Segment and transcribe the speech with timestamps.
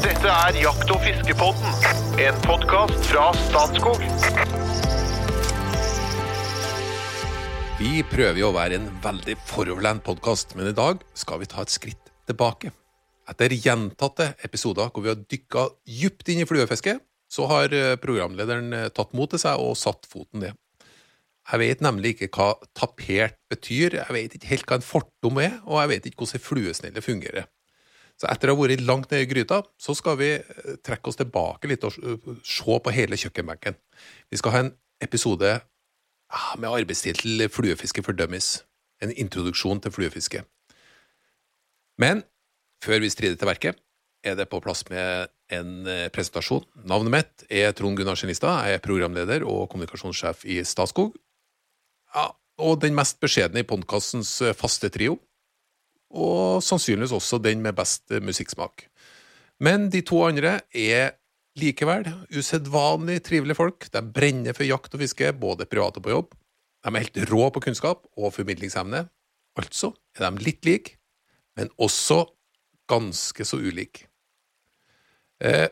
[0.00, 1.74] Dette er Jakt- og fiskepodden,
[2.24, 4.00] en podkast fra Statskog.
[7.76, 11.66] Vi prøver jo å være en veldig foroverlent podkast, men i dag skal vi ta
[11.66, 12.72] et skritt tilbake.
[13.28, 18.72] Etter gjentatte episoder hvor vi har dykka dypt inn i fluefisket, så har eh, programlederen
[18.72, 20.56] eh, tatt mot til seg og satt foten ned.
[21.50, 25.60] Jeg vet nemlig ikke hva tapert betyr, jeg vet ikke helt hva en fortom er,
[25.68, 27.52] og jeg vet ikke hvordan fluesnelle fungerer.
[28.20, 31.18] Så etter å ha vært langt nede i gryta, så skal vi eh, trekke oss
[31.20, 31.96] tilbake litt og
[32.44, 33.78] se på hele kjøkkenbenken.
[34.28, 38.60] Vi skal ha en episode ja, med arbeidstittel 'Fluefiske for dummies'.
[39.00, 40.42] En introduksjon til fluefiske.
[41.96, 42.20] Men
[42.84, 43.80] før vi strider til verket,
[44.24, 46.66] er det på plass med en eh, presentasjon.
[46.84, 48.68] Navnet mitt er Trond Gunnar Skjennistad.
[48.68, 51.16] Jeg er programleder og kommunikasjonssjef i Statskog.
[52.14, 52.30] Ja,
[52.60, 55.16] og den mest beskjedne i podkastens eh, faste trio.
[56.10, 58.86] Og sannsynligvis også den med best eh, musikksmak.
[59.60, 61.16] Men de to andre er
[61.60, 63.88] likevel usedvanlig trivelige folk.
[63.92, 66.36] De brenner for jakt og fiske, både privat og på jobb.
[66.80, 69.04] De er helt rå på kunnskap og formidlingsevne.
[69.58, 70.96] Altså er de litt like,
[71.58, 72.24] men også
[72.90, 74.06] ganske så ulike.
[75.40, 75.68] Eh,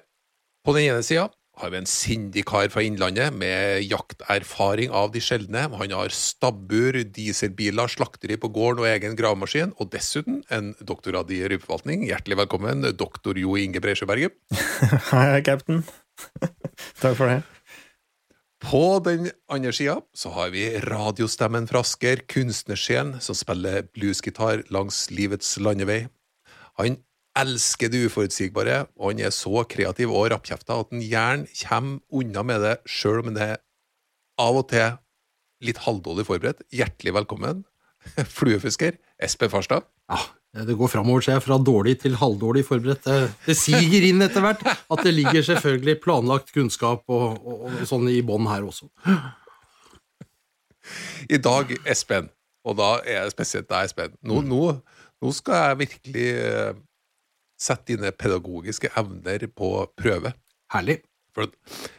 [0.65, 1.29] på den ene sida
[1.59, 5.67] har vi en sindig kar fra Innlandet med jakterfaring av de sjeldne.
[5.81, 11.43] Han har stabbur, dieselbiler, slakteri på gården og egen gravemaskin, og dessuten en doktorgrad i
[11.51, 12.07] rypeforvaltning.
[12.09, 14.37] Hjertelig velkommen, doktor Jo Inge Breisjøberget.
[15.13, 15.83] Hei, cap'n.
[17.03, 17.43] Takk for det.
[18.59, 25.07] På den andre sida så har vi radiostemmen fra Asker, kunstnersjelen som spiller bluesgitar langs
[25.15, 26.07] livets landevei.
[26.79, 26.99] Han
[27.39, 32.45] elsker det uforutsigbare, og han er så kreativ og rappkjefta at han gjerne kommer unna
[32.47, 33.61] med det, sjøl om han er
[34.43, 34.97] av og til
[35.65, 36.65] litt halvdårlig forberedt.
[36.75, 37.63] Hjertelig velkommen,
[38.39, 39.87] fluefisker Espen Farstad.
[40.09, 43.05] Ja, det går framover, ser jeg, fra dårlig til halvdårlig forberedt.
[43.05, 47.85] Det, det siger inn etter hvert at det ligger selvfølgelig planlagt kunnskap og, og, og
[47.91, 48.89] sånn i bånn her også.
[51.29, 52.31] I dag, Espen,
[52.65, 54.63] og da er det spesielt deg, Espen, nå, nå,
[55.21, 56.71] nå skal jeg virkelig eh,
[57.59, 60.33] Sett dine pedagogiske evner på prøve.
[60.73, 61.01] Herlig.
[61.35, 61.51] For,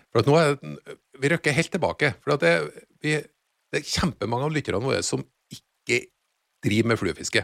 [0.10, 0.56] for at nå er
[1.20, 2.14] Vi røkker helt tilbake.
[2.24, 2.54] For det,
[3.04, 6.06] vi, det, er kjempemange av lytterne våre som ikke
[6.64, 7.44] driver med fluefiske.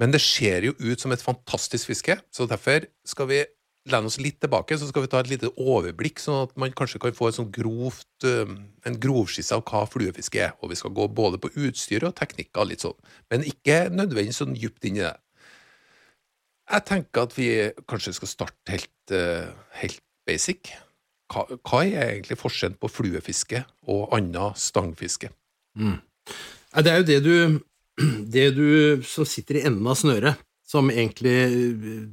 [0.00, 3.40] Men det ser jo ut som et fantastisk fiske, så derfor skal vi
[3.88, 7.00] lene oss litt tilbake, så skal vi ta et lite overblikk, sånn at man kanskje
[7.02, 10.54] kan få en sånn grovt, en grovskisse av hva fluefiske er.
[10.60, 12.96] Og vi skal gå både på utstyr og teknikker, litt sånn.
[13.32, 15.14] Men ikke nødvendigvis sånn dypt inn i det.
[16.70, 17.48] Jeg tenker at vi
[17.90, 19.50] kanskje skal starte helt, uh,
[19.80, 20.70] helt basic.
[21.30, 25.32] Hva, hva, er egentlig forskjellen på fluefiske og annet stangfiske?
[25.78, 25.98] Mm.
[26.78, 27.34] Det er jo det du,
[28.36, 31.34] det du som sitter i enden av snøret, som egentlig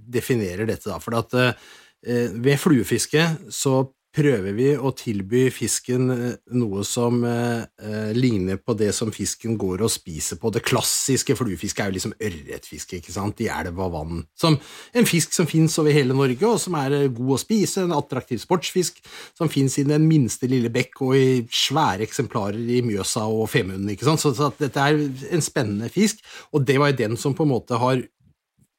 [0.10, 0.90] definerer dette.
[0.90, 0.98] Da.
[1.04, 3.84] For at, uh, ved fluefiske så
[4.18, 9.58] prøver vi å tilby fisken eh, noe som eh, eh, ligner på det som fisken
[9.60, 10.52] går og spiser på.
[10.54, 14.24] Det klassiske fluefisket er jo liksom ørretfiske ikke sant, i elv og vann.
[14.38, 14.58] Som
[14.98, 17.96] en fisk som fins over hele Norge, og som er eh, god å spise, en
[17.98, 19.02] attraktiv sportsfisk
[19.38, 23.94] som fins i den minste lille bekk og i svære eksemplarer i Mjøsa og Femunden.
[23.94, 24.98] ikke sant, så, så dette er
[25.34, 28.02] en spennende fisk, og det var jo den som på en måte har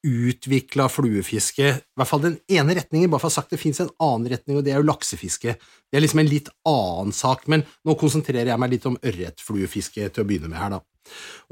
[0.07, 3.81] utvikla fluefiske, i hvert fall den ene retningen, bare for å ha sagt det fins
[3.83, 5.57] en annen retning, og det er jo laksefiske.
[5.59, 10.13] Det er liksom en litt annen sak, men nå konsentrerer jeg meg litt om ørretfluefiske
[10.13, 10.85] til å begynne med her, da.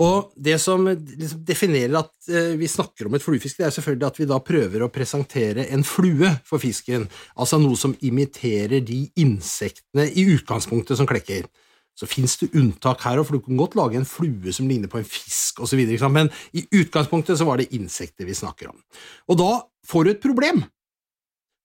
[0.04, 4.08] Og det som liksom definerer at eh, vi snakker om et fluefiske, det er selvfølgelig
[4.10, 7.06] at vi da prøver å presentere en flue for fisken,
[7.40, 11.48] altså noe som imiterer de insektene i utgangspunktet som klekker.
[11.96, 15.00] Så fins det unntak her for du kan godt lage en flue som ligner på
[15.00, 18.81] en fisk osv., men i utgangspunktet så var det insekter vi snakker om.
[19.31, 19.50] Og da
[19.87, 20.65] får du et problem.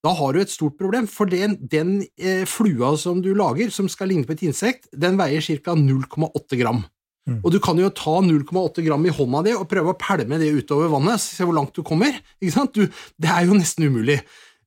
[0.02, 3.90] Da har du et stort problem, for den, den eh, flua som du lager, som
[3.92, 5.76] skal ligne på et insekt, den veier ca.
[5.78, 6.82] 0,8 gram.
[7.30, 7.38] Mm.
[7.46, 10.50] Og du kan jo ta 0,8 gram i hånda di og prøve å pælme det
[10.58, 12.18] utover vannet, se hvor langt du kommer.
[12.42, 12.88] Du,
[13.22, 14.18] det er jo nesten umulig.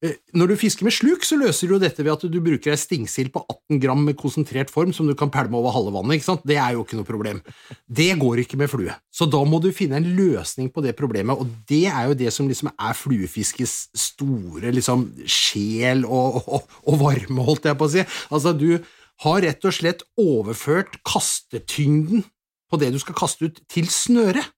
[0.05, 2.81] Eh, når du fisker med sluk, så løser du dette ved at du bruker ei
[2.81, 6.19] stingsild på 18 gram med konsentrert form som du kan pælme over halve vannet.
[6.19, 6.45] ikke sant?
[6.45, 7.41] Det er jo ikke noe problem.
[7.89, 8.93] Det går ikke med flue.
[9.09, 12.35] Så da må du finne en løsning på det problemet, og det er jo det
[12.37, 17.95] som liksom er fluefiskes store liksom, sjel og, og, og varme, holdt jeg på å
[17.97, 18.05] si.
[18.29, 18.85] Altså, du
[19.25, 22.27] har rett og slett overført kastetyngden
[22.69, 24.53] på det du skal kaste ut, til snøret.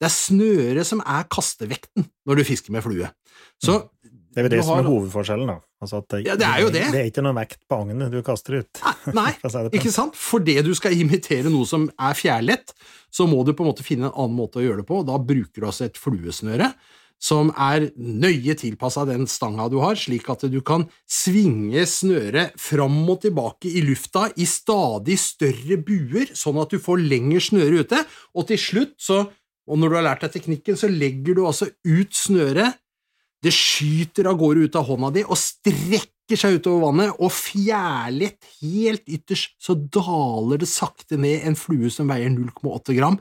[0.00, 3.10] Det er snøret som er kastevekten når du fisker med flue.
[3.60, 3.82] Så
[4.30, 5.56] det er jo det som er hovedforskjellen, da.
[5.82, 6.84] Altså det, ja, det er jo det.
[6.94, 8.82] Det er ikke noe vekt på agnet du kaster ut.
[9.16, 9.32] Nei,
[9.80, 10.14] ikke sant?
[10.18, 12.74] Fordi du skal imitere noe som er fjærlett,
[13.10, 15.10] så må du på en måte finne en annen måte å gjøre det på, og
[15.10, 16.70] da bruker du altså et fluesnøre
[17.20, 23.02] som er nøye tilpassa den stanga du har, slik at du kan svinge snøret fram
[23.12, 28.00] og tilbake i lufta i stadig større buer, sånn at du får lengre snøre ute,
[28.32, 29.26] og til slutt, så,
[29.68, 32.80] og når du har lært deg teknikken, så legger du altså ut snøret,
[33.44, 38.38] det skyter av gårde ut av hånda di og strekker seg utover vannet, og fjærlett,
[38.60, 43.18] helt ytterst, så daler det sakte ned en flue som veier 0,8 gram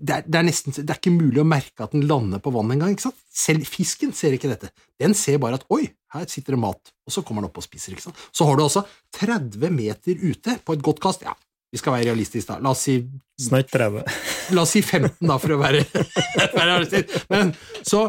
[0.00, 2.52] det er, det, er nesten, det er ikke mulig å merke at den lander på
[2.54, 2.96] vannet engang.
[3.28, 4.70] Selv fisken ser ikke dette.
[5.00, 5.84] Den ser bare at 'oi,
[6.14, 7.92] her sitter det mat', og så kommer den opp og spiser.
[7.92, 8.22] ikke sant?
[8.32, 8.86] Så har du altså
[9.18, 11.26] 30 meter ute på et godt kast.
[11.26, 11.36] Ja,
[11.70, 12.58] vi skal være realistiske, da.
[12.64, 12.98] La oss si
[13.40, 14.04] Snart 30.
[14.56, 15.84] La oss si 15, da, for å være,
[16.58, 17.14] realistisk.
[17.30, 17.54] Men
[17.86, 18.08] så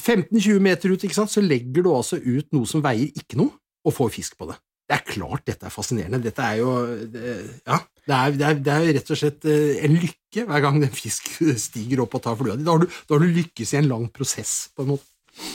[0.00, 3.54] 15-20 meter ut, ikke sant, så legger du altså ut noe som veier ikke noe,
[3.86, 4.58] og får fisk på det.
[4.88, 6.20] Det er klart dette er fascinerende.
[6.24, 6.72] Dette er jo
[7.12, 7.36] det,
[7.68, 7.78] Ja,
[8.08, 10.92] det er, det, er, det er, rett og slett eh, en lykke hver gang en
[10.92, 11.30] fisk
[11.66, 12.66] stiger opp og tar flua di.
[12.66, 15.08] Da, da, har du lykkes i en lang prosess, på en måte.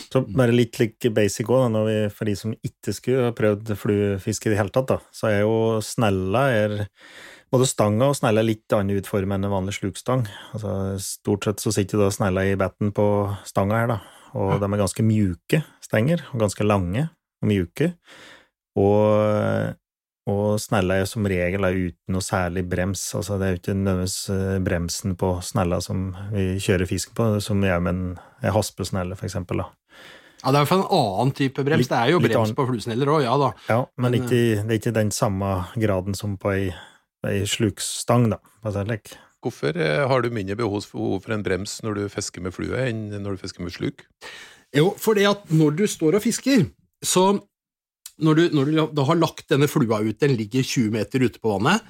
[0.09, 1.75] Så bare litt like basic òg,
[2.15, 5.43] for de som ikke skulle ha prøvd fluefiske i det hele tatt, da, så er
[5.43, 6.79] jo snella er
[7.53, 10.25] Både stanga og snella er litt annen utform enn en vanlig slukstang.
[10.55, 13.07] Altså, stort sett så sitter da snella i betten på
[13.47, 13.99] stanga her, da,
[14.35, 14.61] og ja.
[14.63, 17.93] de er ganske mjuke stenger, og ganske lange og mjuke.
[18.77, 19.71] Og,
[20.27, 23.77] og snella er som regel er uten noe særlig brems, altså det er jo ikke
[23.77, 29.15] nødvendigvis eh, bremsen på snella som vi kjører fisken på, som gjør med en haspesnelle,
[29.15, 29.71] for eksempel, da.
[30.43, 31.81] Ja, Det er i hvert fall en annen type brems.
[31.81, 33.49] Litt, det er jo brems på fluesneller òg, ja da.
[33.71, 36.67] Ja, men, men ikke, det er ikke den samme graden som på ei,
[37.29, 38.41] ei slukstang, da.
[39.43, 43.09] Hvorfor eh, har du mindre behov for en brems når du fisker med flue, enn
[43.13, 44.05] når du fisker med sluk?
[44.75, 46.65] Jo, fordi at når du står og fisker,
[47.05, 47.29] så
[48.17, 51.41] når du, når du da har lagt denne flua ut, den ligger 20 meter ute
[51.41, 51.85] på vannet,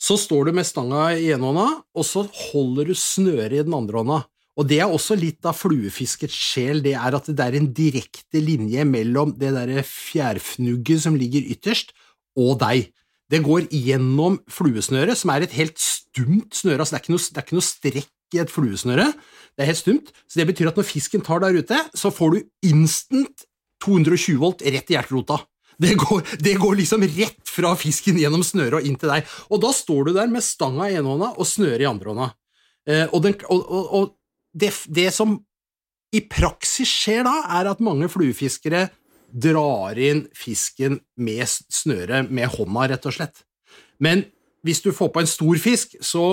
[0.00, 1.66] så står du med stanga i ene hånda,
[1.96, 4.20] og så holder du snøret i den andre hånda.
[4.60, 8.40] Og det er også litt av fluefiskets sjel, det er at det er en direkte
[8.42, 11.94] linje mellom det derre fjærfnugget som ligger ytterst,
[12.38, 12.90] og deg.
[13.30, 17.26] Det går gjennom fluesnøret, som er et helt stumt snøre, altså det er ikke noe,
[17.30, 19.06] er ikke noe strekk i et fluesnøre,
[19.54, 22.34] det er helt stumt, så det betyr at når fisken tar der ute, så får
[22.34, 23.46] du instant
[23.84, 25.40] 220 volt rett i hjerterota.
[25.80, 29.28] Det går, det går, liksom rett fra fisken gjennom snøret og inn til deg.
[29.48, 32.26] Og da står du der med stanga i ene hånda og snøret i andre hånda.
[32.90, 34.10] Eh, og, den, og, og, og
[34.52, 35.38] det, det, som
[36.12, 38.88] i praksis skjer da, er at mange fluefiskere
[39.32, 43.44] drar inn fisken med snøret med hånda, rett og slett.
[44.00, 44.24] Men
[44.66, 46.24] hvis du får på en stor fisk, så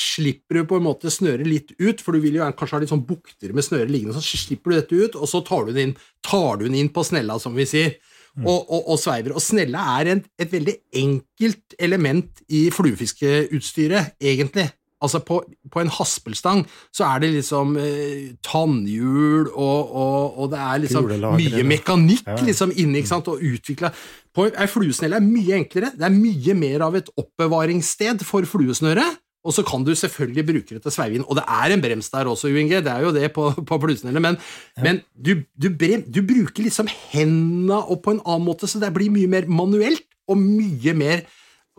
[0.00, 2.92] slipper du på en måte snøret litt ut, for du vil jo kanskje ha litt
[2.92, 5.90] sånn bukter med snøret liggende, så slipper du dette ut, og så tar du den
[5.90, 7.96] inn, tar du den inn på snella, som vi sier
[8.38, 9.34] og, og, og sveiver.
[9.34, 14.70] Og snella er en, et veldig enkelt element i fluefiskeutstyret, egentlig.
[15.00, 15.38] Altså på,
[15.72, 21.08] på, en haspelstang så er det liksom eh, tannhjul, og, og, og, det er liksom
[21.38, 22.36] mye mekanikk ja.
[22.44, 23.92] liksom inni, ikke sant, og utvikla
[24.40, 29.56] Ei fluesnelle er mye enklere, det er mye mer av et oppbevaringssted for fluesnøret, og
[29.56, 31.24] så kan du selvfølgelig bruke det til sveivin.
[31.26, 34.20] Og det er en brems der også, UNG, det er jo det på, på fluesnelle,
[34.20, 34.36] men,
[34.76, 34.84] ja.
[34.84, 38.92] men du, du, brem, du, bruker liksom hendene og på en annen måte, så det
[38.94, 41.24] blir mye mer manuelt og mye mer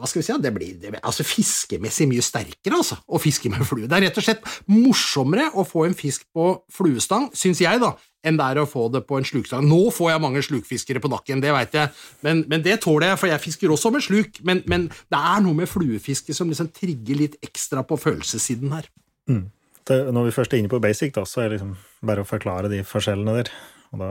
[0.02, 3.52] hva skal vi si, det blir, det blir altså fiskemessig mye sterkere altså, å fiske
[3.54, 3.86] med flue.
[3.86, 7.92] Det er rett og slett morsommere å få en fisk på fluestang, syns jeg, da,
[8.26, 9.66] enn det er å få det på en slukstang.
[9.70, 11.94] Nå får jeg mange slukfiskere på nakken, det veit jeg,
[12.26, 14.42] men, men, det tåler jeg, for jeg fisker også med sluk.
[14.48, 18.90] Men, men det er noe med fluefiske som liksom trigger litt ekstra på følelsessiden her.
[19.30, 19.50] Mm.
[19.90, 22.30] Det, når vi først er inne på basic, da, så er det liksom bare å
[22.30, 23.54] forklare de forskjellene der.
[23.94, 24.10] Og da,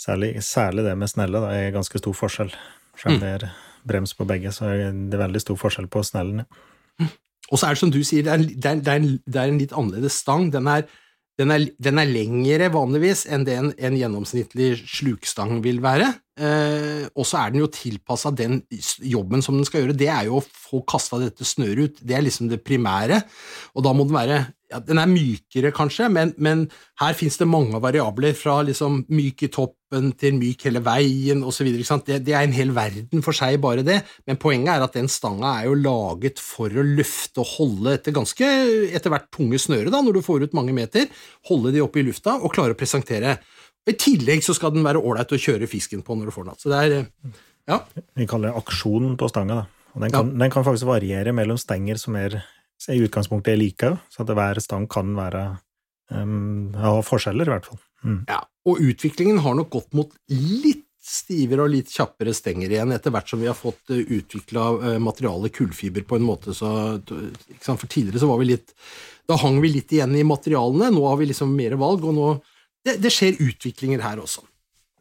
[0.00, 2.52] særlig, særlig det med snelle da, er ganske stor forskjell.
[3.02, 3.22] Om mm.
[3.88, 6.44] Brems på begge, så det er veldig stor forskjell på snellen.
[7.52, 9.40] Og så er det som du sier, det er, det er, det er, en, det
[9.40, 10.48] er en litt annerledes stang.
[10.54, 10.86] Den er
[11.40, 16.10] den den lengre vanligvis enn det en, en gjennomsnittlig slukstang vil være.
[16.36, 18.60] Eh, og så er den jo tilpassa den
[19.00, 19.96] jobben som den skal gjøre.
[19.96, 22.02] Det er jo å få kasta dette snøret ut.
[22.04, 23.22] Det er liksom det primære.
[23.76, 26.64] Og da må den være ja, Den er mykere, kanskje, men, men
[27.00, 29.81] her fins det mange variabler, fra liksom myk i toppen
[30.18, 31.68] til myk hele veien osv.
[32.06, 33.98] Det, det er en hel verden for seg, bare det.
[34.28, 38.16] Men poenget er at den stanga er jo laget for å løfte og holde etter
[38.16, 38.48] ganske
[38.96, 41.10] etter hvert tunge snøre, da, når du får ut mange meter.
[41.50, 43.36] Holde de oppe i lufta og klare å presentere.
[43.88, 46.60] I tillegg så skal den være ålreit å kjøre fisken på når du får den.
[46.62, 46.98] Så det er,
[47.70, 47.82] ja.
[48.18, 49.62] Vi kaller det aksjonen på stanga.
[49.62, 49.82] Da.
[49.92, 50.38] Og den kan, ja.
[50.44, 52.38] den kan, faktisk variere mellom stenger som er,
[52.88, 55.42] i utgangspunktet er like, så at hver stang kan være
[56.14, 57.82] um, ha forskjeller, i hvert fall.
[58.06, 58.22] Mm.
[58.30, 63.10] Ja, og utviklingen har nok gått mot litt stivere og litt kjappere stenger igjen etter
[63.10, 66.70] hvert som vi har fått eh, utvikla eh, materialet kullfiber på en måte så
[67.02, 68.70] For tidligere så var vi litt
[69.26, 72.28] Da hang vi litt igjen i materialene, nå har vi liksom mer valg, og nå
[72.86, 74.42] det, det skjer utviklinger her også.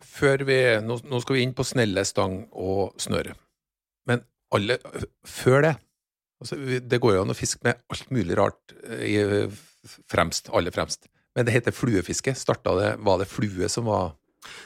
[0.06, 3.34] Før vi, nå, nå skal vi inn på snelle stang og snøre.
[4.10, 4.22] Men
[4.54, 4.78] alle,
[5.26, 5.72] før det
[6.42, 10.74] altså, Det går jo an å fiske med alt mulig rart eh, i, fremst, aller
[10.74, 11.10] fremst.
[11.36, 12.34] Men det heter fluefiske.
[12.34, 14.18] Det, var det flue som var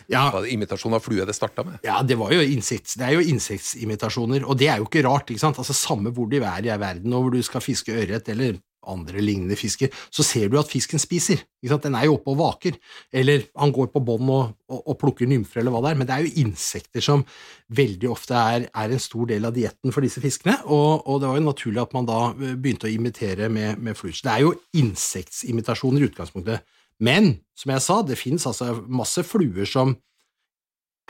[0.07, 1.81] Ja, Var det imitasjon av flue det starta med?
[1.84, 5.29] Ja, det, var jo insekts, det er jo insektimitasjoner, og det er jo ikke rart.
[5.29, 5.60] ikke sant?
[5.60, 8.55] Altså Samme hvor de er i verden, og hvor du skal fiske ørret eller
[8.92, 11.42] andre lignende fisker, så ser du at fisken spiser.
[11.62, 11.88] ikke sant?
[11.88, 12.77] Den er jo oppe og vaker.
[13.13, 16.00] Eller han går på bånd og, og, og plukker nymfer, eller hva det er.
[16.00, 17.25] Men det er jo insekter som
[17.75, 21.30] veldig ofte er, er en stor del av dietten for disse fiskene, og, og det
[21.32, 24.15] var jo naturlig at man da eh, begynte å imitere med, med fluer.
[24.15, 26.75] Det er jo insektsimitasjoner i utgangspunktet.
[27.04, 29.96] Men som jeg sa, det finnes altså masse fluer som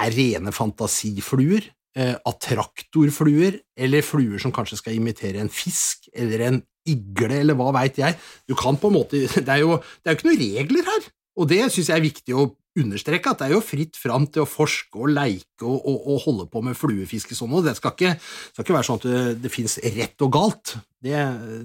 [0.01, 6.61] er rene fantasifluer, eh, attraktorfluer, eller fluer som kanskje skal imitere en fisk eller en
[6.89, 8.17] igle, eller hva veit jeg.
[8.47, 11.09] Du kan på en måte Det er jo, det er jo ikke noen regler her,
[11.35, 14.43] og det syns jeg er viktig å understreke, at det er jo fritt fram til
[14.43, 17.93] å forske og leike og, og, og holde på med fluefiske sånn, og det skal
[17.95, 18.15] ikke,
[18.51, 20.73] skal ikke være sånn at det, det fins rett og galt.
[21.05, 21.15] Det,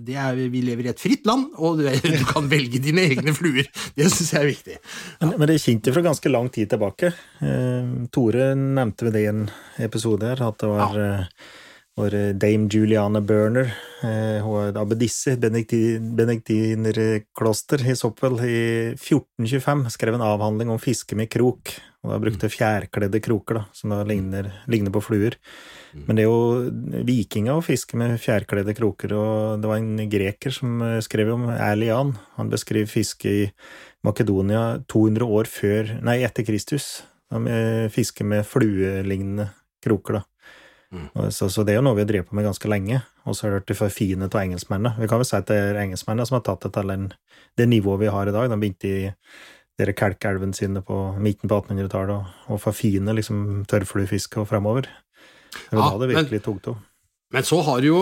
[0.07, 1.89] det er, vi lever i et fritt land, og du,
[2.21, 3.67] du kan velge dine egne fluer.
[3.97, 4.79] Det syns jeg er viktig.
[5.23, 7.11] Men, men det er kjent fra ganske lang tid tilbake.
[7.43, 9.49] Eh, Tore nevnte ved det i en
[9.83, 11.51] episode her, at det var eh,
[12.01, 13.75] vår dame Juliana Burner.
[14.03, 19.91] Eh, hun er abbedisse benediktinerkloster i Soppvel i 1425.
[19.93, 21.75] Skrev en avhandling om fiske med krok.
[22.01, 25.35] Og da brukte fjærkledde kroker, da, som da ligner, ligner på fluer.
[26.07, 26.71] Men det er jo
[27.05, 31.45] vikinger å fiske med fjærkledde kroker, og det var en greker som eh, skrev om
[31.53, 32.17] Erlian.
[32.39, 33.53] Han beskriver fiske i
[34.07, 37.03] Makedonia 200 år før, nei, etter Kristus.
[37.29, 39.47] De eh, fisker med fluelignende
[39.85, 40.25] kroker, da.
[40.93, 43.37] Og Så, så det er jo noe vi har drevet på med ganske lenge, og
[43.37, 44.97] så har det blitt forfinet av engelskmennene.
[44.99, 46.91] Vi kan vel si at det er engelskmennene som har tatt det til
[47.57, 48.51] det nivået vi har i dag.
[48.51, 49.13] De begynte i
[49.79, 54.89] dere kalkelvene sine på midten på 1800-tallet og, og forfine liksom tørrfluefiske og fremover.
[55.71, 56.77] Det var Ja, da det men- virkelig tok til.
[57.31, 57.99] Men så har du jo,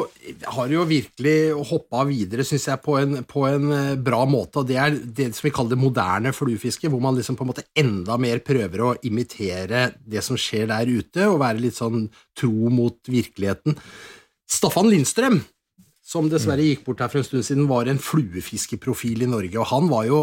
[0.55, 1.37] har jo virkelig
[1.69, 4.63] hoppa videre, syns jeg, på en, på en eh, bra måte.
[4.63, 7.51] og Det er det som vi kaller det moderne fluefiske, hvor man liksom på en
[7.51, 12.07] måte enda mer prøver å imitere det som skjer der ute, og være litt sånn
[12.39, 13.77] tro mot virkeligheten.
[14.49, 15.43] Staffan Lindstrøm,
[16.09, 19.69] som dessverre gikk bort her for en stund siden, var en fluefiskeprofil i Norge, og
[19.75, 20.23] han var jo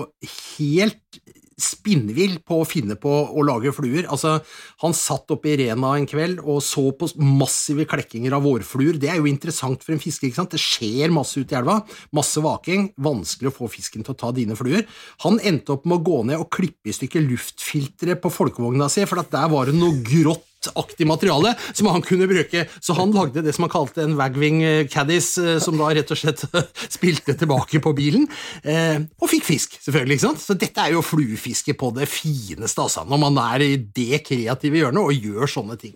[0.58, 1.22] helt
[1.56, 4.06] spinnvill på å finne på å lage fluer.
[4.12, 4.38] Altså,
[4.84, 9.00] han satt oppe i Rena en kveld og så på massive klekkinger av vårfluer.
[9.00, 10.28] Det er jo interessant for en fisker.
[10.28, 10.56] ikke sant?
[10.56, 11.80] Det skjer masse ute i elva.
[12.16, 12.90] Masse vaking.
[13.02, 14.84] Vanskelig å få fisken til å ta dine fluer.
[15.24, 19.06] Han endte opp med å gå ned og klippe i stykker luftfilteret på folkevogna si,
[19.08, 20.44] for der var det noe grått
[20.76, 22.66] aktig materiale som han kunne bruke.
[22.82, 26.20] Så han lagde det som han kalte en Wagwing Caddies, eh, som da rett og
[26.20, 26.44] slett
[26.98, 28.28] spilte tilbake på bilen,
[28.64, 30.18] eh, og fikk fisk, selvfølgelig.
[30.18, 30.44] ikke sant?
[30.44, 34.82] Så dette er jo fluefiske på det fineste, altså, når man er i det kreative
[34.82, 35.96] hjørnet og gjør sånne ting.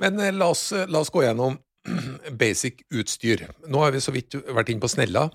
[0.00, 1.58] Men eh, la oss, la oss gå gjennom
[2.40, 3.46] basic utstyr.
[3.70, 5.28] Nå har vi så vidt vært inne på snella,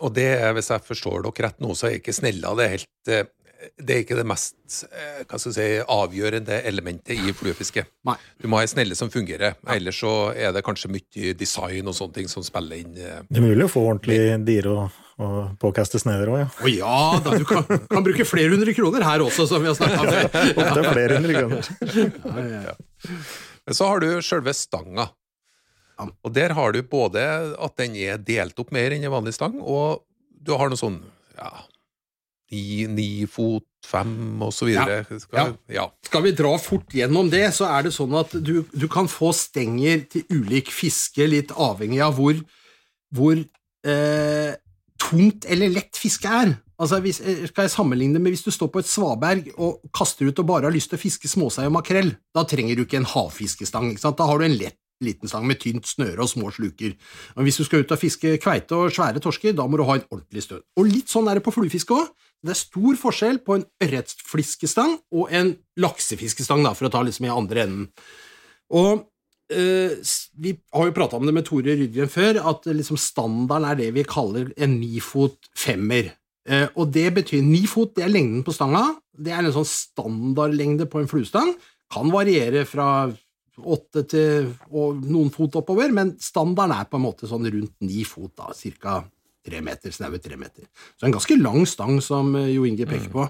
[0.00, 3.28] og det, hvis jeg forstår dere rett nå, så er ikke snella det helt eh,
[3.76, 7.84] det er ikke det mest eh, hva skal si, avgjørende elementet i fluefiske.
[8.08, 8.16] Nei.
[8.40, 11.96] Du må ha ei snelle som fungerer, ellers så er det kanskje mye design og
[11.98, 12.96] sånne ting som spiller inn.
[12.96, 13.20] eh.
[13.28, 16.48] Det er mulig å få ordentlig dire og, og påkaste sneder òg, ja.
[16.48, 19.76] Å ja, da, du kan, kan bruke flere hundre kroner her også, som vi har
[19.76, 20.36] snakka om.
[20.64, 21.72] Opptil flere hundre kroner.
[22.30, 23.18] Ja, ja, ja.
[23.66, 25.10] Men så har du sjølve stanga.
[26.24, 27.20] Og der har du både
[27.60, 30.00] at den er delt opp mer enn en vanlig stang, og
[30.40, 30.96] du har noe sånn
[31.36, 31.50] ja,
[32.50, 35.04] ni, ni fot, fem så videre.
[35.22, 35.86] Skal, ja.
[36.06, 39.32] Skal vi dra fort gjennom det, så er det sånn at du, du kan få
[39.36, 42.40] stenger til ulik fiske, litt avhengig av hvor,
[43.14, 44.50] hvor eh,
[45.00, 46.56] tungt eller lett fiske er.
[46.80, 50.28] Altså, hvis, eh, skal jeg sammenligne med hvis du står på et svaberg og kaster
[50.28, 53.00] ut og bare har lyst til å fiske småsei og makrell, da trenger du ikke
[53.02, 53.92] en havfiskestang.
[53.94, 54.14] Ikke?
[54.16, 56.92] Da har du en lett liten stang med tynt snøre og små sluker.
[57.36, 59.96] Men hvis du skal ut og fiske kveite og svære torsker, da må du ha
[59.96, 60.66] en ordentlig støt.
[60.76, 62.10] Og litt sånn er det på fluefiske òg.
[62.40, 67.28] Det er stor forskjell på en ørretfiskestang og en laksefiskestang, da, for å ta liksom
[67.28, 67.88] i andre enden.
[68.76, 69.02] Og
[69.52, 69.98] eh,
[70.40, 73.80] vi har jo prata om det med Tore Rydgren før, at eh, liksom standarden er
[73.82, 76.14] det vi kaller en nifot femmer.
[76.48, 78.86] Eh, og det betyr ni fot, det er lengden på stanga.
[79.12, 81.52] Det er en sånn standardlengde på en fluestang.
[81.92, 83.10] Kan variere fra
[83.60, 88.06] åtte til og noen fot oppover, men standarden er på en måte sånn rundt ni
[88.08, 89.02] fot, da, cirka
[89.46, 90.66] tre meter, snaue tre meter.
[90.98, 93.26] Så en ganske lang stang, som eh, Jo Inge peker på.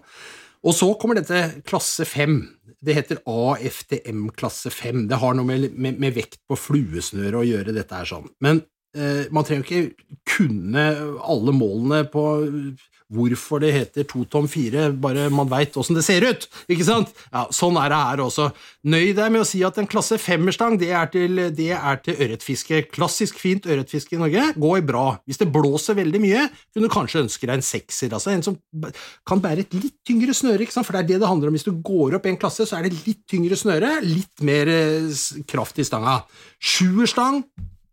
[0.61, 2.43] Og så kommer dette klasse fem.
[2.81, 5.07] Det heter AFTM klasse fem.
[5.09, 8.29] Det har noe med, med, med vekt på fluesnøret å gjøre, dette her sånn.
[8.45, 8.63] Men
[8.97, 10.87] eh, man trenger ikke kunne
[11.25, 12.27] alle målene på
[13.11, 16.47] hvorfor det heter to tom fire, bare man veit åssen det ser ut.
[16.71, 17.11] Ikke sant?
[17.33, 18.49] Ja, Sånn er det her også.
[18.91, 21.71] Nøy deg med å si at en klasse femmerstang det er til, det
[22.05, 22.85] til ørretfiske.
[22.95, 25.05] Klassisk fint ørretfiske i Norge går bra.
[25.29, 28.15] Hvis det blåser veldig mye, kunne du kanskje ønske deg en sekser.
[28.15, 28.59] altså En som
[29.29, 30.89] kan bære et litt tyngre snøre, ikke sant?
[30.89, 31.59] for det er det det handler om.
[31.59, 35.11] Hvis du går opp en klasse, så er det litt tyngre snøre, litt mer eh,
[35.51, 36.21] kraft i stanga.
[36.61, 37.43] Sjuerstang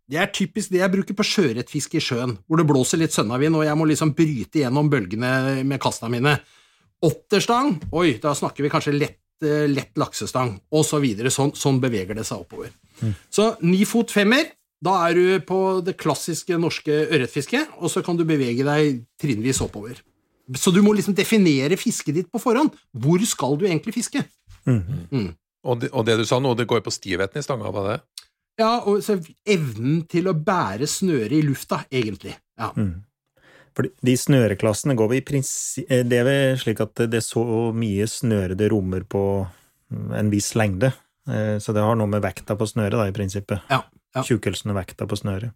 [0.08, 3.58] det er typisk det jeg bruker på sjøørretfiske i sjøen, hvor det blåser litt sønnavind
[3.58, 6.38] og jeg må liksom bryte gjennom bølgene med kasta mine.
[7.04, 11.30] Åtterstang, oi, da snakker vi kanskje lett, eh, lett laksestang, og så videre.
[11.30, 12.72] Sånn, sånn beveger det seg oppover.
[13.30, 14.48] Så ni fot femmer,
[14.82, 19.60] da er du på det klassiske norske ørretfisket, og så kan du bevege deg trinnvis
[19.62, 20.00] oppover.
[20.56, 22.72] Så du må liksom definere fisket ditt på forhånd.
[22.96, 24.24] Hvor skal du egentlig fiske?
[25.68, 27.98] Og det, og det du sa nå, det går på stivheten i stanga, var det?
[28.58, 32.34] Ja, og så evnen til å bære snøret i lufta, egentlig.
[32.58, 32.72] Ja.
[33.78, 37.44] For de snøreklassene går vi i prinsipp Det er vel slik at det er så
[37.70, 39.22] mye snøre det rommer på
[40.18, 40.90] en viss lengde.
[41.30, 43.62] Eh, Så det har noe med vekta på snøret, da, i prinsippet.
[43.70, 43.84] Ja,
[44.16, 44.24] ja.
[44.26, 45.54] Tjukkelsen og vekta på snøret.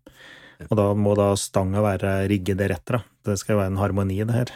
[0.70, 3.02] Og da må da stanga være rigget deretter, da.
[3.26, 4.52] Det skal være en harmoni i det her.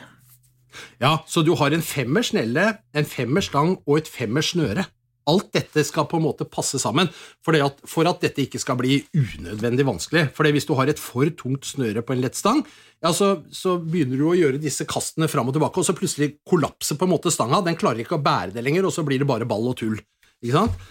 [1.00, 4.86] Ja, så du har en femmer snelle, en femmer stang og et femmer snøre.
[5.26, 7.08] Alt dette skal på en måte passe sammen,
[7.44, 10.28] for, at, for at dette ikke skal bli unødvendig vanskelig.
[10.36, 12.62] For hvis du har et for tungt snøre på en lett stang,
[13.02, 16.36] ja, så, så begynner du å gjøre disse kastene fram og tilbake, og så plutselig
[16.46, 17.62] kollapser på en måte stanga.
[17.66, 19.98] Den klarer ikke å bære det lenger, og så blir det bare ball og tull.
[20.44, 20.86] Ikke sant?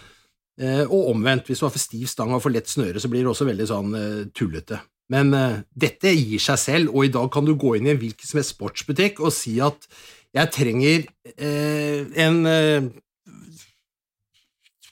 [0.60, 3.24] Eh, og omvendt, hvis du har for stiv stang og for lett snøre, så blir
[3.26, 4.82] det også veldig sånn eh, tullete.
[5.12, 8.02] Men eh, dette gir seg selv, og i dag kan du gå inn i en
[8.02, 9.90] hvilken som helst sportsbutikk og si at
[10.36, 12.88] jeg trenger eh, en eh,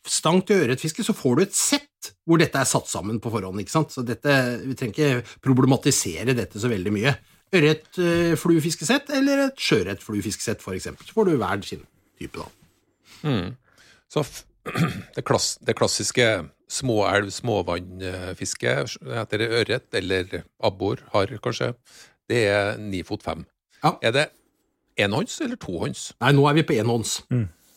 [0.08, 3.60] stang til ørretfiske, så får du et sett hvor dette er satt sammen på forhånd.
[3.64, 3.92] ikke sant?
[3.96, 4.34] Så dette,
[4.66, 7.14] Vi trenger ikke problematisere dette så veldig mye.
[7.54, 11.06] Ørretfluefiskesett eller et sjøørretfluefiskesett, for eksempel.
[11.08, 11.84] Så får du hver sin
[12.20, 12.48] type, da.
[14.12, 14.44] Så f-
[15.16, 16.28] det, klass, det klassiske
[16.74, 18.74] småelv, småvannfiske
[19.22, 21.74] etter ørret eller abbor, har kanskje,
[22.32, 23.46] det er ni fot fem.
[23.84, 23.96] Ja.
[24.02, 24.28] Er det
[25.04, 26.14] enhånds eller tohånds?
[26.24, 27.20] Nei, nå er vi på enhånds.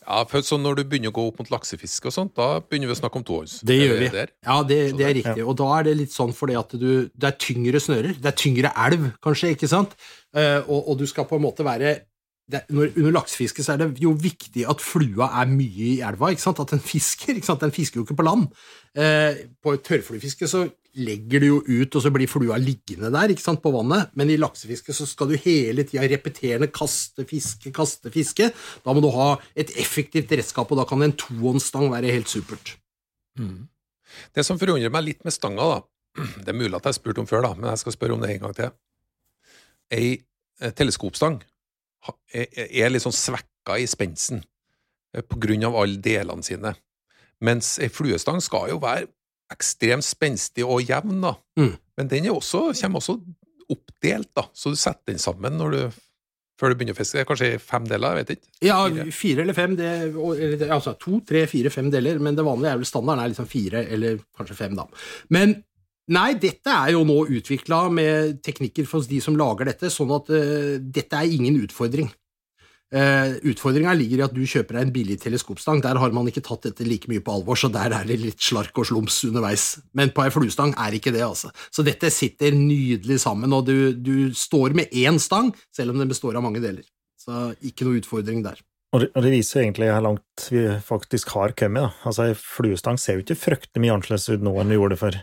[0.07, 2.93] Ja, for så når du begynner å gå opp mot laksefiske og sånt, da begynner
[2.93, 3.59] vi å snakke om tohånds.
[3.67, 4.11] Det gjør vi.
[4.15, 4.33] Der?
[4.47, 5.43] Ja, det, det er riktig.
[5.43, 8.15] Og da er det litt sånn fordi at du Det er tyngre snører.
[8.23, 9.97] Det er tyngre elv, kanskje, ikke sant?
[10.37, 11.97] Eh, og, og du skal på en måte være
[12.47, 16.31] det, når, Under laksefiske så er det jo viktig at flua er mye i elva,
[16.31, 16.61] ikke sant?
[16.63, 17.35] At den fisker.
[17.35, 17.63] ikke sant?
[17.65, 18.47] Den fisker jo ikke på land.
[18.95, 20.63] Eh, på tørrfluefiske så
[21.03, 24.15] legger du jo ut, og så blir flua liggende der ikke sant, på vannet.
[24.17, 28.53] Men i laksefiske så skal du hele tida repeterende kaste, fiske, kaste, fiske.
[28.85, 32.77] Da må du ha et effektivt redskap, og da kan en tohåndsstang være helt supert.
[34.33, 35.83] Det som forundrer meg litt med stanga, da,
[36.47, 38.23] det er mulig at jeg har spurt om før, da, men jeg skal spørre om
[38.23, 38.73] det en gang til.
[39.99, 41.43] Ei eh, teleskopstang
[42.35, 44.43] er, er litt sånn svekka i spensten
[45.15, 46.75] eh, på grunn av alle delene sine,
[47.45, 49.09] mens ei fluestang skal jo være
[49.53, 51.35] ekstremt spenstig og jevn, da.
[51.61, 51.75] Mm.
[51.97, 53.19] Men den er også, kommer også
[53.71, 56.01] oppdelt, da, så du setter den sammen når du,
[56.59, 57.23] før du begynner å fiske.
[57.29, 58.51] Kanskje fem deler, jeg vet ikke.
[58.67, 58.79] Ja,
[59.15, 59.43] Fire.
[59.45, 62.81] eller fem, det, eller, det- altså to, tre, fire, fem deler, men det vanlige er
[62.83, 64.87] vel standarden er liksom fire eller kanskje fem, da.
[65.35, 65.57] Men
[66.13, 70.31] nei, dette er jo nå utvikla med teknikker for de som lager dette, sånn at
[70.31, 72.11] uh, dette er ingen utfordring.
[72.95, 75.81] Uh, Utfordringa ligger i at du kjøper deg en billig teleskopstang.
[75.83, 78.45] Der har man ikke tatt dette like mye på alvor, så der er det litt
[78.47, 79.65] slark og slums underveis.
[79.99, 81.51] Men på ei fluestang er ikke det, altså.
[81.75, 86.15] Så dette sitter nydelig sammen, og du, du står med én stang, selv om den
[86.15, 86.87] består av mange deler.
[87.19, 88.63] Så ikke noe utfordring der.
[88.97, 91.85] Og det, og det viser egentlig hvor langt vi faktisk har kommet.
[91.85, 92.09] da.
[92.09, 95.19] Altså, Ei fluestang ser jo ikke fryktelig mye annerledes ut nå enn vi gjorde for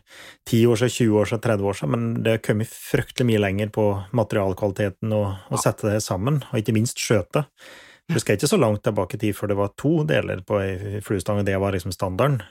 [0.52, 3.42] 10 år siden, 20 år siden, 30 år siden, men det har kommet fryktelig mye
[3.42, 3.88] lenger på
[4.20, 7.48] materialkvaliteten og å sette det sammen, og ikke minst skjøte.
[8.12, 11.02] Du skal ikke så langt tilbake i tid før det var to deler på ei
[11.02, 12.44] fluestang, og det var liksom standarden.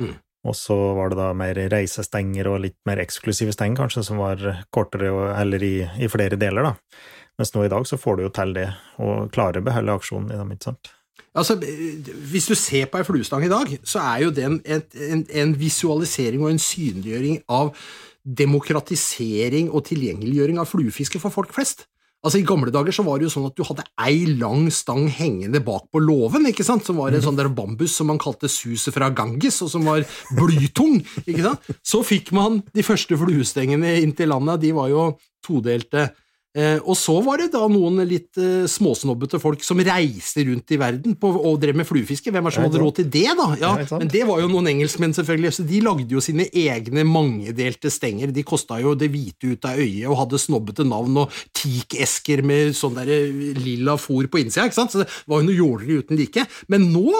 [0.00, 0.16] Mm.
[0.48, 4.40] Og så var det da mer reisestenger og litt mer eksklusive stenger, kanskje, som var
[4.72, 7.02] kortere og, eller i, i flere deler, da.
[7.40, 8.66] Mens nå i dag så får du jo til det,
[9.00, 10.90] og klarer å beholde aksjonen i dem, ikke sant?
[11.30, 15.22] Altså, Hvis du ser på ei fluestang i dag, så er jo den et, en,
[15.24, 17.72] en visualisering og en synliggjøring av
[18.20, 21.86] demokratisering og tilgjengeliggjøring av fluefiske for folk flest.
[22.20, 25.06] Altså I gamle dager så var det jo sånn at du hadde ei lang stang
[25.08, 26.84] hengende bak på låven, ikke sant?
[26.84, 30.04] som var en sånn der bambus som man kalte suset fra Ganges, og som var
[30.36, 30.98] blytung.
[31.24, 31.70] ikke sant?
[31.80, 35.06] Så fikk man de første fluestengene inn til landet, de var jo
[35.46, 36.10] todelte.
[36.58, 40.78] Eh, og så var det da noen litt eh, småsnobbete folk som reiste rundt i
[40.80, 42.32] verden på, og drev med fluefiske.
[42.34, 43.46] Hvem er det som hadde råd til det, da?
[43.60, 45.54] Ja, men det var jo noen engelskmenn, selvfølgelig.
[45.54, 48.34] Så de lagde jo sine egne mangedelte stenger.
[48.34, 52.74] De kosta jo det hvite ut av øyet og hadde snobbete navn og teakesker med
[52.78, 54.96] sånn der eh, lilla fôr på innsida, ikke sant?
[54.96, 56.48] Så det var jo noe jåleri uten like.
[56.72, 57.14] Men nå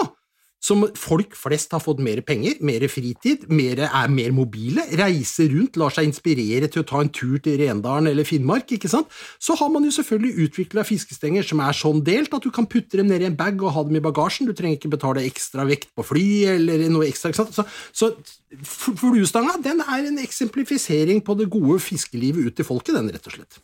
[0.61, 5.79] som folk flest har fått mer penger, mer fritid, mer, er mer mobile, reiser rundt,
[5.81, 9.09] lar seg inspirere til å ta en tur til Rendalen eller Finnmark, ikke sant?
[9.41, 12.99] så har man jo selvfølgelig utvikla fiskestenger som er sånn delt at du kan putte
[12.99, 15.65] dem ned i en bag og ha dem i bagasjen, du trenger ikke betale ekstra
[15.69, 17.57] vekt på fly eller noe ekstra, ikke sant?
[17.57, 23.09] Så, så fluestanga den er en eksemplifisering på det gode fiskelivet ut til folket, den,
[23.13, 23.61] rett og slett.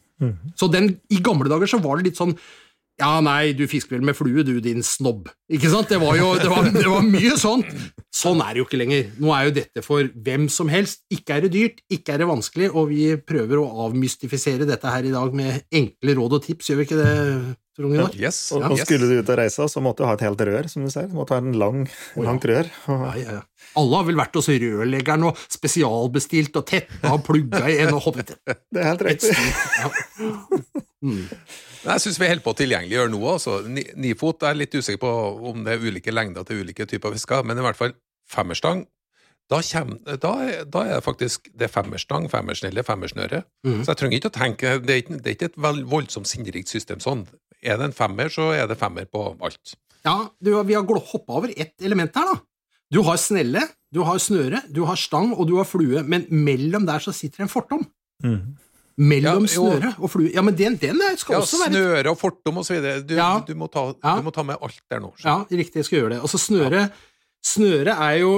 [0.58, 2.34] Så den, i gamle dager så var det litt sånn
[2.98, 5.28] ja, nei, du fisker vel med flue, du, din snobb.
[5.54, 5.92] Ikke sant?
[5.92, 7.70] Det var jo det var, det var mye sånt.
[8.18, 9.12] Sånn er det jo ikke lenger.
[9.22, 11.04] Nå er jo dette for hvem som helst.
[11.14, 15.06] Ikke er det dyrt, ikke er det vanskelig, og vi prøver å avmystifisere dette her
[15.06, 17.14] i dag med enkle råd og tips, gjør vi ikke det?
[17.78, 18.38] Yes.
[18.56, 18.88] Og, ja, og yes.
[18.88, 21.06] skulle du ut og reise, så måtte du ha et helt rør, som du ser.
[21.12, 21.84] Du måtte ha en lang,
[22.18, 22.70] langt rør.
[22.88, 23.44] Ja, ja, ja.
[23.78, 28.02] Alle har vel vært hos rørleggeren og spesialbestilt og tetta og plugga i en og
[28.08, 28.34] hoppet
[28.74, 29.36] det er helt riktig.
[31.06, 31.24] mm.
[31.88, 33.38] Jeg syns vi holder på å tilgjengeliggjøre noe.
[33.38, 33.60] Altså.
[33.70, 35.12] Ni- Nifot er litt usikker på
[35.52, 37.94] om det er ulike lengder til ulike typer fisker, men i hvert fall
[38.32, 38.86] femmerstang.
[39.48, 43.46] Da, kommer, da, er- da er det faktisk det er femmerstang, femmersnelle, femmersnøre.
[43.64, 43.78] Mm.
[43.86, 46.28] Så jeg trenger ikke å tenke Det er ikke, det er ikke et vel, voldsomt
[46.28, 47.24] sinnrikt system sånn.
[47.64, 49.74] Er det en femmer, så er det femmer på alt.
[50.06, 52.38] Ja, du, vi har hoppa over ett element her, da.
[52.94, 56.86] Du har snelle, du har snøre, du har stang og du har flue, men mellom
[56.88, 57.84] der så sitter det en fortom.
[58.24, 58.56] Mm.
[58.98, 60.32] Mellom Ja, snøre og flue.
[60.34, 63.02] Ja, men den, den skal Ja, også være snøre og fortom og så videre.
[63.06, 63.40] Du, Ja.
[63.46, 64.16] du, må ta, Ja.
[64.18, 65.12] du må ta med alt der nå.
[65.24, 66.22] Ja, riktig, jeg skal gjøre det.
[66.22, 66.90] Altså, snøre,
[67.46, 68.32] snøre er jo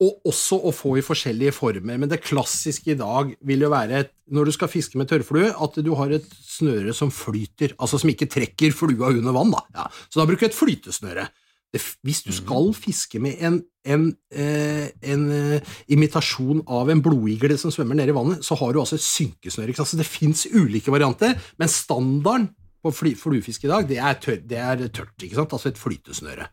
[0.00, 4.00] og også å få i forskjellige former, men det klassiske i dag vil jo være,
[4.00, 8.00] et, når du skal fiske med tørrflue, at du har et snøre som flyter, altså
[8.00, 9.52] som ikke trekker flua under vann.
[9.52, 9.62] Da.
[9.76, 9.86] Ja.
[10.08, 11.26] Så da bruker du et flytesnøre.
[11.70, 17.54] Det, hvis du skal fiske med en, en, eh, en eh, imitasjon av en blodigle
[17.60, 19.70] som svømmer nede i vannet, så har du altså et synkesnøre.
[19.70, 19.92] Ikke sant?
[19.92, 22.48] Så det fins ulike varianter, men standarden
[22.80, 25.52] på fluefiske i dag, det er, tør, det er tørt, ikke sant?
[25.52, 26.48] altså et flytesnøre.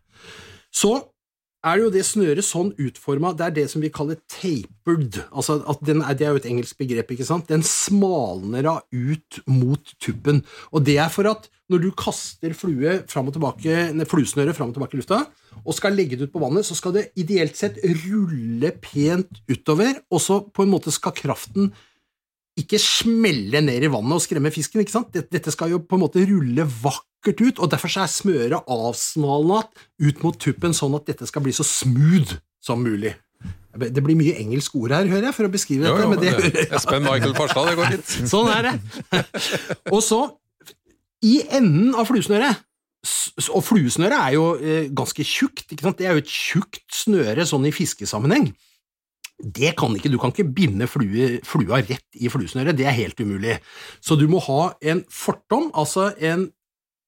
[0.76, 0.92] Så
[1.68, 5.20] er jo det snøret sånn utforma, det er det som vi kaller tapered.
[5.32, 7.48] Altså den det er jo et engelsk begrep, ikke sant?
[7.50, 10.44] Den smalner av ut mot tuppen.
[10.72, 13.76] Og det er for at når du kaster flue fram og tilbake,
[14.08, 15.26] fluesnøret fram og tilbake i lufta,
[15.64, 20.00] og skal legge det ut på vannet, så skal det ideelt sett rulle pent utover,
[20.14, 21.74] og så på en måte skal kraften
[22.58, 24.82] ikke smelle ned i vannet og skremme fisken.
[24.82, 25.14] ikke sant?
[25.14, 29.64] Dette skal jo på en måte rulle vakkert ut, og derfor er smøret avsmalna
[30.00, 33.16] ut mot tuppen, sånn at dette skal bli så smooth som mulig.
[33.78, 36.04] Det blir mye engelsk ord her, hører jeg, for å beskrive Jo, dette.
[36.04, 38.14] jo, men det, men det- Espen Michael Farstad, det går fint.
[38.34, 39.26] Sånn er det.
[39.92, 40.22] Og så,
[41.22, 42.64] i enden av fluesnøret
[43.54, 45.68] Og fluesnøret er jo eh, ganske tjukt.
[45.72, 45.98] ikke sant?
[46.00, 48.50] Det er jo et tjukt snøre sånn i fiskesammenheng.
[49.38, 53.20] Det kan ikke, Du kan ikke binde flue, flua rett i fluesnøret, det er helt
[53.22, 53.60] umulig.
[54.02, 56.48] Så du må ha en fortom, altså en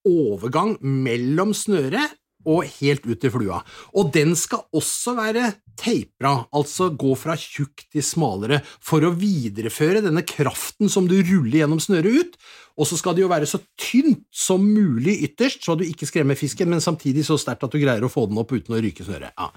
[0.07, 3.59] overgang mellom snøret og helt ut til flua.
[3.99, 10.03] Og den skal også være teipra, altså gå fra tjukk til smalere, for å videreføre
[10.03, 12.37] denne kraften som du ruller gjennom snøret ut.
[12.79, 16.39] Og så skal det jo være så tynt som mulig ytterst, så du ikke skremmer
[16.39, 19.03] fisken, men samtidig så sterkt at du greier å få den opp uten å ryke
[19.07, 19.35] snøret.
[19.35, 19.49] Ja.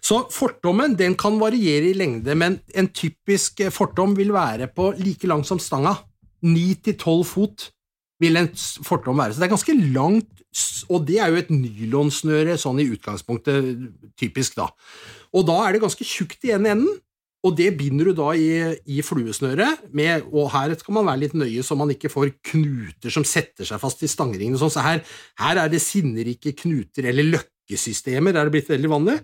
[0.00, 5.28] Så fortommen den kan variere i lengde, men en typisk fortom vil være på like
[5.28, 5.98] lang som stanga.
[6.40, 7.68] 9-12 fot
[8.20, 8.50] vil en
[8.86, 9.34] fortom være.
[9.34, 10.42] Så det er ganske langt,
[10.92, 13.70] og det er jo et nylonsnøre sånn i utgangspunktet,
[14.20, 14.68] typisk, da.
[15.36, 16.98] Og da er det ganske tjukt i ene enden,
[17.40, 18.48] og det binder du da i,
[18.92, 23.14] i fluesnøret, med, og her skal man være litt nøye så man ikke får knuter
[23.14, 24.60] som setter seg fast i stangringene.
[24.60, 24.72] Sånn.
[24.74, 25.00] Så her,
[25.40, 29.16] her er det sinnerike knuter, eller løkkesystemer, er det blitt veldig vanlig.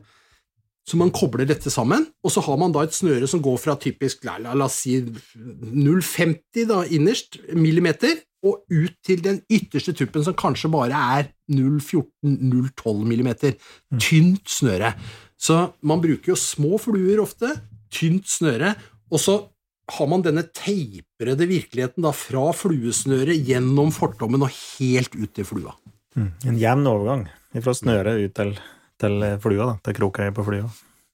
[0.87, 3.75] Så man kobler dette sammen, og så har man da et snøre som går fra
[3.83, 8.15] typisk, la, la, la oss si 0,50 da, innerst, millimeter,
[8.47, 13.57] og ut til den ytterste tuppen som kanskje bare er 0,14-0,12 millimeter.
[14.01, 14.93] Tynt snøre.
[15.37, 17.51] Så man bruker jo små fluer ofte,
[17.93, 18.75] tynt snøre,
[19.13, 19.37] og så
[19.97, 25.77] har man denne teiprede virkeligheten da fra fluesnøret gjennom fortommen og helt ut til flua.
[26.17, 27.27] En jevn overgang
[27.63, 28.55] fra snøret ut til,
[29.01, 30.67] til flua, da, til krokøyet på flua.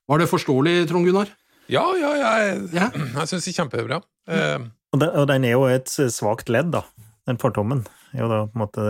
[0.08, 1.28] Var det forståelig, Trond Gunnar?
[1.70, 2.88] Ja, ja, jeg, Ja.
[2.94, 4.00] jeg syns det er kjempebra.
[4.30, 4.56] Ja.
[4.92, 6.82] Den, og den er jo et svakt ledd, da.
[7.28, 8.86] Den fortommen er jo da på en måte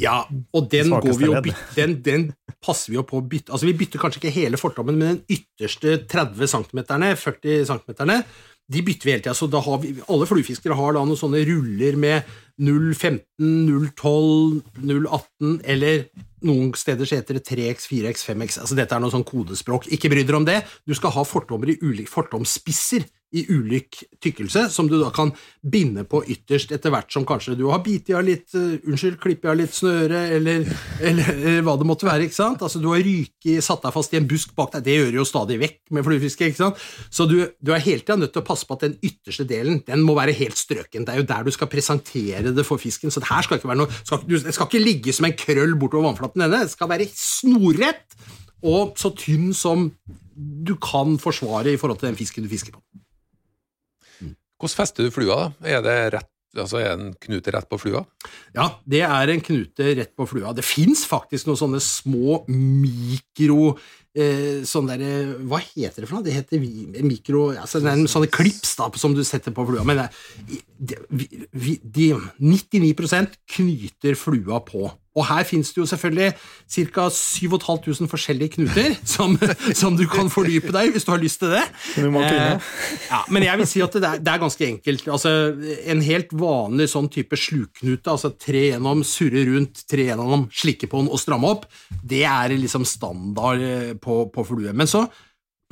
[0.00, 0.22] Ja,
[0.56, 1.40] og den, går vi jo
[1.76, 2.28] den, den
[2.64, 3.52] passer vi jo på å bytte.
[3.52, 6.80] Altså, vi bytter kanskje ikke hele fortommen, men den ytterste 30 cm,
[7.20, 8.14] 40 cm,
[8.70, 9.34] de bytter vi hele tida.
[9.36, 9.50] Så
[9.82, 13.22] vi, alle fluefiskere har da noen sånne ruller med 015,
[13.96, 16.04] 012, 018, eller
[16.46, 18.60] noen steder så heter det 3X, 4X, 5X.
[18.62, 19.88] altså Dette er noe sånn kodespråk.
[19.92, 20.60] Ikke bry dere om det.
[20.88, 25.30] Du skal ha fortommer i ulik, fortomspisser i ulik tykkelse, som du da kan
[25.62, 29.52] binde på ytterst etter hvert som kanskje du har bitt av litt uh, Unnskyld, klippet
[29.52, 30.64] av litt snøre, eller,
[31.08, 32.26] eller, eller, hva det måtte være.
[32.26, 32.64] ikke sant?
[32.66, 34.86] Altså Du har ryket, satt deg fast i en busk bak deg.
[34.88, 36.50] Det gjør jo stadig vekk med fluefiske.
[36.50, 36.82] ikke sant?
[37.06, 39.78] Så du, du er hele tida nødt til å passe på at den ytterste delen
[39.86, 41.06] den må være helt strøken.
[41.06, 43.12] Det er jo der du skal presentere det for fisken.
[43.12, 45.76] Så det her skal ikke være noe, skal, det skal ikke ligge som en krøll
[45.80, 46.44] bortover vannflaten.
[46.44, 46.64] Denne.
[46.66, 48.18] Det skal være snorrett
[48.66, 49.88] og så tynn som
[50.36, 52.82] du kan forsvare i forhold til den fisken du fisker på.
[54.60, 55.48] Hvordan fester du flua?
[55.60, 55.70] da?
[55.72, 58.02] Er det rett, altså er en knute rett på flua?
[58.56, 60.52] Ja, det er en knute rett på flua.
[60.56, 63.78] Det fins faktisk noen sånne små mikro
[64.16, 65.04] eh, sånn der,
[65.48, 66.26] Hva heter det for noe?
[66.26, 66.62] Det heter
[67.06, 67.50] mikro...
[67.54, 69.84] Altså, det er en sånne klips da, som du setter på flua.
[69.86, 70.06] Men
[70.78, 74.88] det, de, de, 99% knyter flua på.
[75.18, 76.28] Og her finnes det jo selvfølgelig
[76.94, 77.08] ca.
[77.10, 79.34] 7500 forskjellige knuter som,
[79.74, 81.64] som, du kan fordype deg hvis du har lyst til det.
[81.98, 82.70] Eh,
[83.08, 85.08] ja, men jeg vil si at det er, det er ganske enkelt.
[85.10, 85.32] Altså,
[85.90, 91.02] en helt vanlig sånn type slukknute, altså tre gjennom, surre rundt, tre gjennom, slikke på
[91.02, 91.66] den og stramme opp,
[92.06, 94.74] det er liksom standard eh, på, på flue.
[94.76, 95.04] Men så,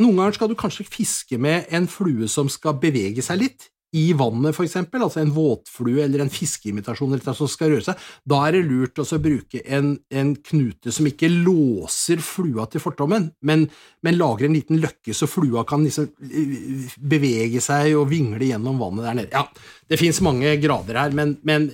[0.02, 4.10] noen ganger skal du kanskje fiske med en flue som skal bevege seg litt i
[4.12, 8.42] vannet, eksempel, altså en våtflue eller en fiskeimitasjon eller noe som skal røre seg, da
[8.44, 13.64] er det lurt å bruke en, en, knute som ikke låser flua til fortommen, men,
[14.04, 18.80] men, lager en liten løkke så flua kan liksom eh, bevege seg og vingle gjennom
[18.82, 19.32] vannet der nede.
[19.32, 21.70] Ja, det fins mange grader her, men, men,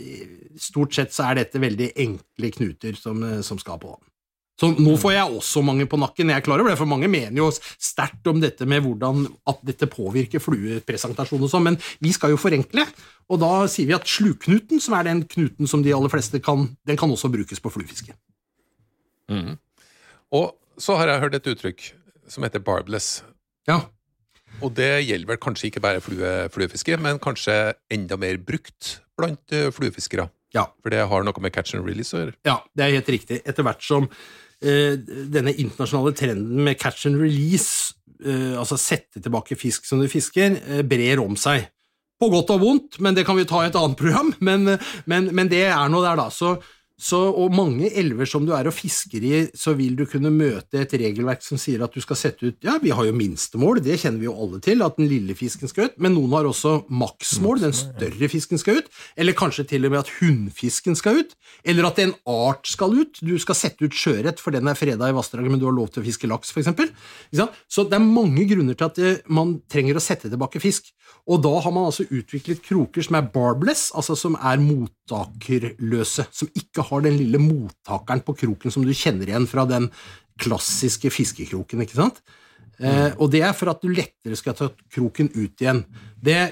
[0.54, 3.96] stort sett så er dette veldig enkle knuter som, som skal på.
[4.60, 7.08] Så nå får jeg også mange på nakken, jeg er klar over det, for mange
[7.10, 12.12] mener jo sterkt om dette med hvordan at dette påvirker fluepresentasjon og sånn, men vi
[12.14, 12.84] skal jo forenkle,
[13.26, 16.68] og da sier vi at sluknuten, som er den knuten som de aller fleste kan,
[16.86, 18.14] den kan også brukes på fluefiske.
[19.32, 19.56] Mm.
[20.38, 21.90] Og så har jeg hørt et uttrykk
[22.30, 23.24] som heter barbless.
[23.66, 23.80] Ja.
[24.62, 29.42] Og det gjelder vel kanskje ikke bare flue, fluefiske, men kanskje enda mer brukt blant
[29.50, 30.28] uh, fluefiskere?
[30.54, 30.68] Ja.
[30.84, 32.38] For det har noe med catch and release å gjøre?
[32.46, 33.42] Ja, det er helt riktig.
[33.42, 39.58] Etter hvert som Eh, denne internasjonale trenden med catch and release, eh, altså sette tilbake
[39.58, 41.68] fisk som du fisker, eh, brer om seg.
[42.20, 44.32] På godt og vondt, men det kan vi ta i et annet program.
[44.48, 46.28] Men, men, men det er noe der, da.
[46.30, 46.54] Så
[46.94, 50.78] så, og mange elver som du er og fisker i, så vil du kunne møte
[50.84, 53.96] et regelverk som sier at du skal sette ut Ja, vi har jo minstemål, det
[54.02, 56.76] kjenner vi jo alle til, at den lille fisken skal ut, men noen har også
[56.94, 61.34] maksmål, den større fisken skal ut, eller kanskje til og med at hunnfisken skal ut,
[61.66, 63.18] eller at en art skal ut.
[63.18, 65.90] Du skal sette ut sjøørret, for den er freda i vassdraget, men du har lov
[65.90, 66.70] til å fiske laks, f.eks.
[67.66, 70.94] Så det er mange grunner til at eh, man trenger å sette tilbake fisk.
[71.30, 76.50] Og da har man altså utviklet kroker som er barbless, altså som er mottakerløse, som
[76.52, 79.90] ikke har den lille mottakeren på kroken som du kjenner igjen fra den
[80.40, 82.20] klassiske fiskekroken, ikke sant?
[82.82, 85.84] Eh, og det er for at du lettere skal ta kroken ut igjen.
[86.18, 86.42] Det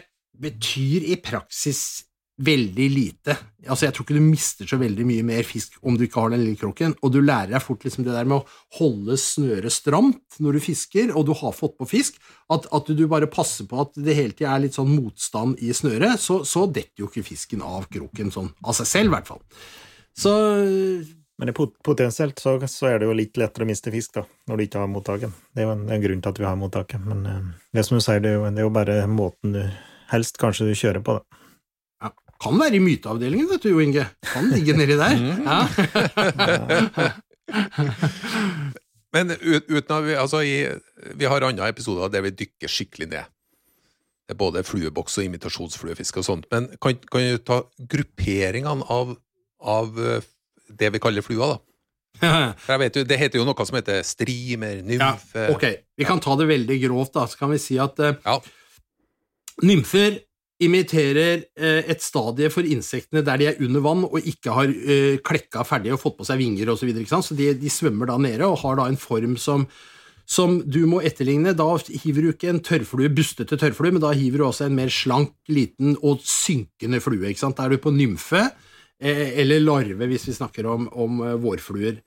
[0.43, 2.05] betyr i praksis
[2.43, 3.37] veldig lite.
[3.69, 6.33] Altså, Jeg tror ikke du mister så veldig mye mer fisk om du ikke har
[6.33, 9.73] den lille kroken, og du lærer deg fort liksom det der med å holde snøret
[9.73, 12.19] stramt når du fisker, og du har fått på fisk,
[12.51, 15.73] at, at du bare passer på at det hele tida er litt sånn motstand i
[15.77, 19.31] snøret, så, så, detter jo ikke fisken av kroken sånn av seg selv, i hvert
[19.35, 19.43] fall.
[20.19, 20.33] Så
[21.43, 24.63] men potensielt så, så, er det jo litt lettere å miste fisk da, når du
[24.67, 25.33] ikke har mottaket.
[25.51, 27.01] Det er jo en, en grunn til at vi har mottaket.
[27.09, 27.41] Men uh,
[27.75, 29.63] det som du sier, det er, jo, det er jo bare måten du
[30.13, 31.17] helst kanskje du kjører på.
[31.19, 32.13] da.
[32.43, 34.07] Kan være i myteavdelingen, vet du, Jo Inge.
[34.27, 35.19] Kan ligge nedi der.
[35.23, 35.43] Mm.
[35.47, 35.59] Ja.
[39.13, 40.55] Men uten at vi, altså i,
[41.19, 43.25] vi har andre episoder der vi dykker skikkelig ned.
[44.25, 46.47] Det er både flueboks og imitasjonsfluefiske og sånt.
[46.55, 47.61] Men kan, kan du ta
[47.93, 49.17] grupperingene av,
[49.63, 50.25] av, eh,
[50.69, 51.61] det vi kaller flua, da?
[52.63, 55.65] For jeg vet jo, Det heter jo noe som heter strimer, nymfe ja, Ok,
[55.99, 57.29] vi kan ta det veldig grovt, da.
[57.29, 58.37] Så kan vi si at uh, ja.
[59.67, 60.21] nymfer
[60.63, 65.17] imiterer uh, et stadie for insektene der de er under vann og ikke har uh,
[65.25, 66.85] klekka ferdig og fått på seg vinger osv.
[66.85, 69.67] Så, videre, så de, de, svømmer da nede og har da en form som,
[70.29, 71.57] som du må etterligne.
[71.59, 71.71] Da
[72.05, 75.35] hiver du ikke en tørrflue, bustete tørrflue, men da hiver du også en mer slank,
[75.51, 77.33] liten og synkende flue.
[77.33, 77.59] ikke sant?
[77.59, 78.47] Da er du på nymfe,
[79.03, 82.01] eller larve hvis vi snakker om, om vårfluer.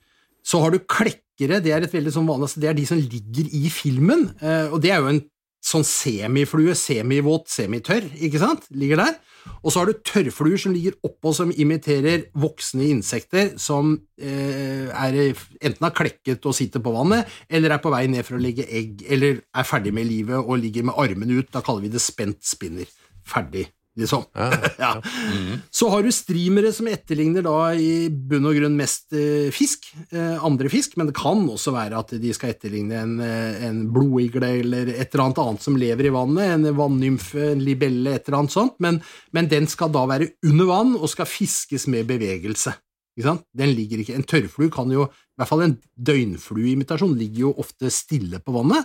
[0.46, 3.00] Så har du klekkere, det er et veldig sånn vanlig, altså det er de som
[3.02, 4.28] ligger i filmen,
[4.72, 5.24] og det er jo en
[5.66, 9.16] sånn semiflue, semivåt, semitørr, ikke sant, ligger der.
[9.62, 15.20] Og så har du tørrfluer som ligger oppå som imiterer voksne insekter som eh, er,
[15.62, 18.66] enten har klekket og sitter på vannet, eller er på vei ned for å legge
[18.66, 21.52] egg, eller er ferdig med livet og ligger med armene ut.
[21.54, 22.90] Da kaller vi det spent spinner.
[23.26, 23.68] Ferdig
[24.00, 24.26] liksom.
[24.36, 24.92] Ja, ja.
[25.72, 30.36] Så har du streamere som etterligner da i bunn og grunn mest eh, fisk, eh,
[30.46, 34.54] andre fisk, men det kan også være at de skal etterligne en, eh, en blodigle
[34.62, 38.44] eller et eller annet annet som lever i vannet, en vannymfe, en libelle, et eller
[38.44, 39.02] annet sånt, men,
[39.36, 42.76] men den skal da være under vann og skal fiskes med bevegelse.
[43.16, 47.92] Den ligger ikke, En tørrflue kan jo, i hvert fall en døgnflueimitasjon, ligger jo ofte
[47.94, 48.84] stille på vannet,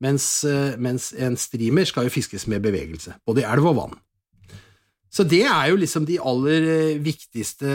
[0.00, 3.96] mens, eh, mens en streamer skal jo fiskes med bevegelse, både i elv og vann.
[5.16, 7.72] Så det er jo liksom de aller eh, viktigste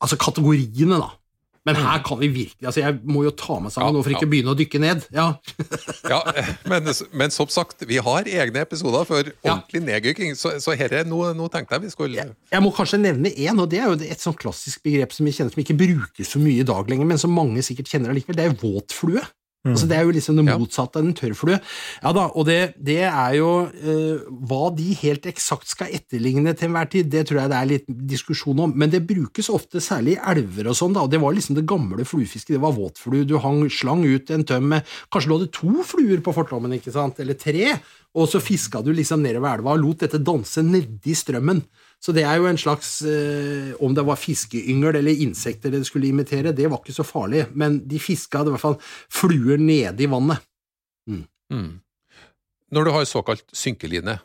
[0.00, 1.12] altså kategoriene, da.
[1.66, 4.14] Men her kan vi virkelig altså Jeg må jo ta meg sammen Ja, nå for
[4.14, 4.28] ikke ja.
[4.28, 5.06] å begynne å dykke ned.
[5.14, 5.26] Ja.
[6.12, 6.20] Ja,
[6.70, 6.86] men,
[7.18, 11.48] men som sagt, vi har egne episoder for ordentlig neddykking, så, så herre, nå, nå
[11.50, 14.36] tenkte jeg vi skulle Jeg må kanskje nevne én, og det er jo et sånn
[14.38, 17.34] klassisk begrep som vi kjenner som ikke brukes så mye i dag lenger, men som
[17.34, 18.38] mange sikkert kjenner allikevel.
[18.38, 19.24] Det er våtflue.
[19.72, 21.58] Altså Det er jo liksom det motsatte av en tørrflue.
[22.02, 26.70] Ja da, og det, det er jo eh, Hva de helt eksakt skal etterligne til
[26.70, 30.16] enhver tid, det tror jeg det er litt diskusjon om, men det brukes ofte særlig
[30.16, 33.26] i elver og sånn, da, og det var liksom det gamle fluefisket, det var våtflue,
[33.28, 36.94] du hang, slang ut en tøm med Kanskje du hadde to fluer på fortommen, ikke
[36.94, 37.74] sant, eller tre,
[38.16, 41.62] og så fiska du liksom nedover elva og lot dette danse nedi strømmen.
[42.02, 46.06] Så det er jo en slags eh, Om det var fiskeyngel eller insekter det skulle
[46.12, 48.76] imitere, det var ikke så farlig, men de fiska i hvert fall
[49.10, 50.38] fluer nede i vannet.
[51.08, 51.80] mm.
[52.72, 54.18] Når du har såkalt synkeline,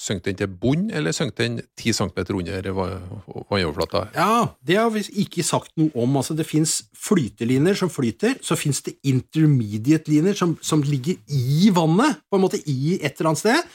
[0.00, 3.00] synker den til bunn, eller synker den 10 cm under va-
[3.50, 4.06] vannoverflata?
[4.16, 6.16] Ja, det har vi ikke sagt noe om.
[6.16, 12.16] Altså, det fins flyteliner som flyter, så fins det intermediate-liner som, som ligger i vannet,
[12.30, 13.68] på en måte i et eller annet sted.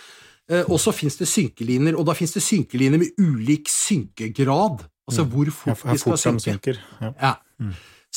[0.47, 4.86] Eh, og så fins det synkeliner, og da fins det synkeliner med ulik synkegrad.
[5.07, 6.43] Altså hvor fort for de skal synke.
[6.43, 6.81] synker.
[7.01, 7.13] Ja.
[7.21, 7.36] Ja.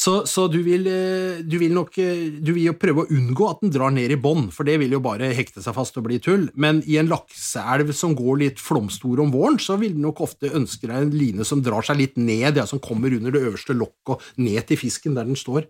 [0.00, 3.48] Så, så du, vil, eh, du vil nok eh, du vil jo prøve å unngå
[3.50, 6.06] at den drar ned i bånn, for det vil jo bare hekte seg fast og
[6.06, 6.46] bli tull.
[6.54, 10.52] Men i en lakseelv som går litt flomstor om våren, så vil du nok ofte
[10.56, 13.76] ønske deg en line som drar seg litt ned, ja, som kommer under det øverste
[13.76, 15.68] lokket og ned til fisken der den står.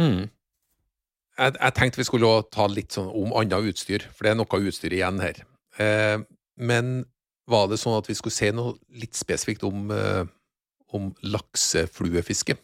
[0.00, 0.30] Mm.
[1.40, 4.66] Jeg, jeg tenkte vi skulle ta litt sånn om annet utstyr, for det er noe
[4.70, 5.44] utstyr igjen her.
[5.80, 6.18] Eh,
[6.60, 6.90] men
[7.50, 10.24] var det sånn at vi skulle se noe litt spesifikt om, eh,
[10.94, 12.58] om laksefluefiske?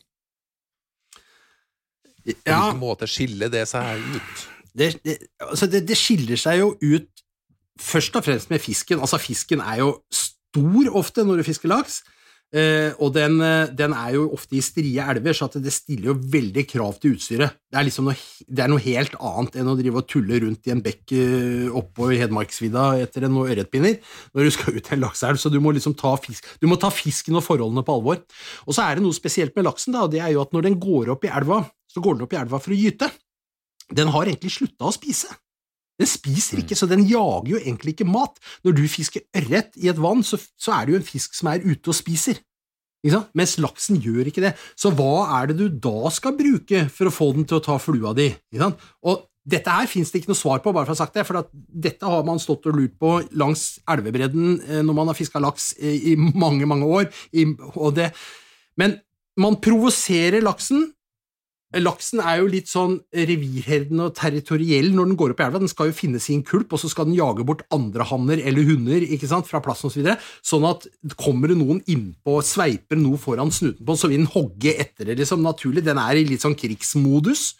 [2.27, 4.47] På Ja, hvilken måte skiller det seg ut?
[4.77, 7.23] det, det, altså det, det skiller seg jo ut
[7.81, 9.01] først og fremst med fisken.
[9.01, 12.03] Altså, fisken er jo stor ofte når du fisker laks.
[12.55, 16.15] Eh, og den, eh, den er jo ofte i strie elver, så det stiller jo
[16.15, 17.59] veldig krav til utstyret.
[17.67, 18.15] Det er liksom noe,
[18.47, 21.75] det er noe helt annet enn å drive og tulle rundt i en bekk uh,
[21.81, 23.99] oppå Hedmarksvidda etter en ørretpinner
[24.31, 26.79] når du skal ut i en lakseelv, så du må liksom ta, fisk, du må
[26.79, 28.23] ta fisken og forholdene på alvor.
[28.65, 30.71] Og så er det noe spesielt med laksen, da, og det er jo at når
[30.71, 33.11] den går opp i elva, så går den opp i elva for å gyte.
[33.91, 35.35] Den har egentlig slutta å spise.
[35.97, 38.37] Den spiser ikke, så den jager jo egentlig ikke mat.
[38.67, 41.53] Når du fisker ørret i et vann, så, så er det jo en fisk som
[41.53, 42.43] er ute og spiser.
[43.37, 44.53] Mens laksen gjør ikke det.
[44.79, 47.79] Så hva er det du da skal bruke for å få den til å ta
[47.81, 48.29] flua di?
[49.07, 51.25] Og dette her finnes det ikke noe svar på, bare for å ha sagt det,
[51.29, 55.19] for at dette har man stått og lurt på langs elvebredden eh, når man har
[55.19, 57.07] fiska laks eh, i mange, mange år.
[57.31, 58.11] I, og det,
[58.81, 58.99] men
[59.39, 60.89] man provoserer laksen.
[61.83, 65.62] Laksen er jo litt sånn revirherdende og territoriell når den går opp i elva.
[65.62, 68.67] Den skal jo finne sin kulp, og så skal den jage bort andre hanner eller
[68.69, 69.97] hunder ikke sant, fra plassen osv.
[69.97, 70.19] Så videre.
[70.45, 70.87] sånn at
[71.17, 75.09] kommer det noen innpå og sveiper noe foran snuten på så vil den hogge etter
[75.09, 75.85] det liksom naturlig.
[75.87, 77.53] Den er i litt sånn krigsmodus.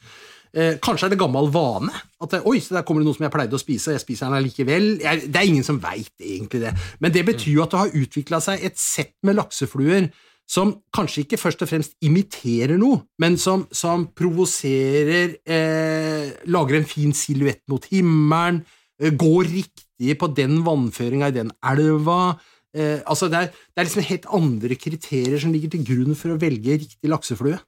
[0.57, 1.93] Eh, kanskje er det gammel vane.
[2.23, 4.05] At det, oi, så der kommer det noe som jeg pleide å spise, og jeg
[4.05, 4.87] spiser den allikevel.
[5.01, 6.73] Det er ingen som veit egentlig det.
[7.05, 10.09] Men det betyr jo at det har utvikla seg et sett med laksefluer
[10.47, 16.87] som kanskje ikke først og fremst imiterer noe, men som, som provoserer, eh, lager en
[16.89, 18.63] fin silhuett mot himmelen,
[19.03, 22.37] eh, går riktig på den vannføringa i den elva.
[22.77, 26.35] Eh, altså det, er, det er liksom helt andre kriterier som ligger til grunn for
[26.35, 27.59] å velge riktig lakseflue.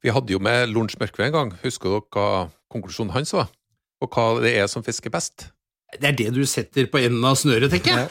[0.00, 1.54] Vi hadde jo med Lunsj Mørkve en gang.
[1.60, 2.28] Husker dere hva
[2.72, 3.52] konklusjonen hans var?
[4.00, 5.50] Og hva det er som fisker best?
[5.88, 8.08] Det er det du setter på enden av snøret, tenker jeg.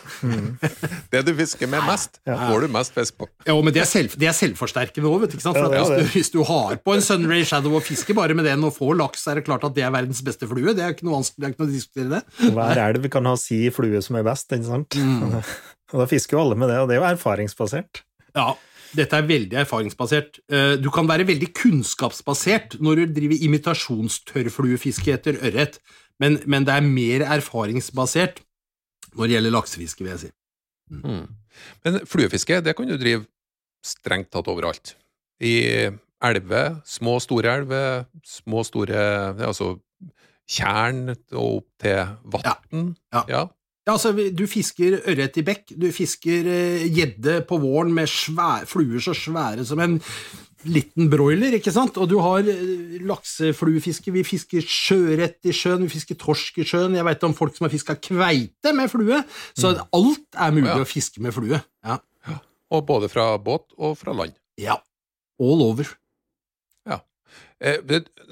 [1.14, 3.28] Det du fisker med mest, får du mest fisk på.
[3.46, 5.38] Ja, men det er, selv, det er selvforsterkende òg, vet du.
[5.38, 5.60] ikke sant?
[5.60, 8.18] For Ja, det at hvis, du, hvis du har på en Sunray Shadow og fisker
[8.18, 10.74] bare med den og får laks, er det klart at det er verdens beste flue.
[10.74, 12.24] Det er ikke noe vanskelig det er ikke noe å diskutere det.
[12.58, 14.98] Hver elv kan ha si flue som er best, ikke sant?
[15.94, 18.02] Og da fisker jo alle med det, og det er jo erfaringsbasert.
[18.36, 18.50] Ja,
[18.98, 20.42] dette er veldig erfaringsbasert.
[20.52, 25.78] Eh, Du kan være veldig kunnskapsbasert når du driver imitasjonstørrfluefiske etter ørret,
[26.22, 28.42] Men, men det er mer erfaringsbasert
[29.18, 30.32] når det gjelder laksefiske, vil jeg si.
[30.94, 31.26] Mm.
[31.86, 33.26] Men fluefiske, det kan du drive
[33.86, 34.96] strengt tatt overalt.
[35.42, 35.56] I
[36.26, 39.02] elver, små, og store elver, små, og store
[39.46, 39.76] Altså
[40.48, 42.94] tjern og opp til vann.
[43.14, 43.24] Ja.
[43.30, 43.42] Ja,
[43.94, 49.00] altså, du fisker ørret i bekk, du fisker eh, gjedde på våren med svær, fluer
[49.04, 49.98] så svære som en
[50.68, 51.96] liten broiler, ikke sant?
[52.02, 56.98] Og du har eh, laksefluefiske, vi fisker sjøørret i sjøen, vi fisker torsk i sjøen,
[56.98, 59.22] jeg veit om folk som har fiska kveite med flue,
[59.56, 59.86] så Mm.
[60.00, 60.82] alt er mulig ja.
[60.84, 61.62] å fiske med flue.
[61.86, 62.00] Ja.
[62.74, 64.34] Og både fra båt og fra land.
[64.60, 64.80] ja.
[65.40, 65.86] All over.
[67.62, 67.80] Eh,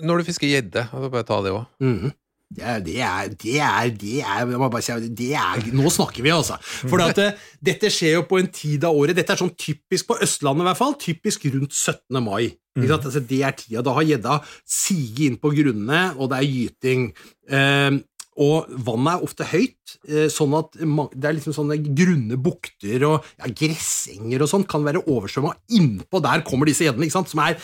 [0.05, 1.65] når du fisker gjedde, bare ta det òg.
[1.81, 2.11] Mhm.
[2.55, 6.59] Det er, det er, det er, det er, det er Nå snakker vi, altså.
[6.61, 9.17] For at, eh, dette skjer jo på en tid av året.
[9.17, 10.97] Dette er sånn typisk på Østlandet, i hvert fall.
[11.01, 12.21] Typisk rundt 17.
[12.21, 12.53] mai.
[12.75, 13.07] Sant?
[13.07, 13.83] Altså, det er tida.
[13.85, 17.07] Da har gjedda siget inn på grunnene, og det er gyting.
[17.49, 17.97] Eh,
[18.45, 23.23] og vannet er ofte høyt, eh, sånn at det er liksom sånne grunne bukter og
[23.39, 25.53] ja, gressenger og sånn kan være oversvømma.
[25.79, 27.57] Innpå der kommer disse gjeddene, som er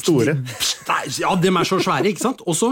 [0.00, 0.36] Store.
[1.18, 2.40] Ja, dem er så svære, ikke sant?
[2.48, 2.70] Og så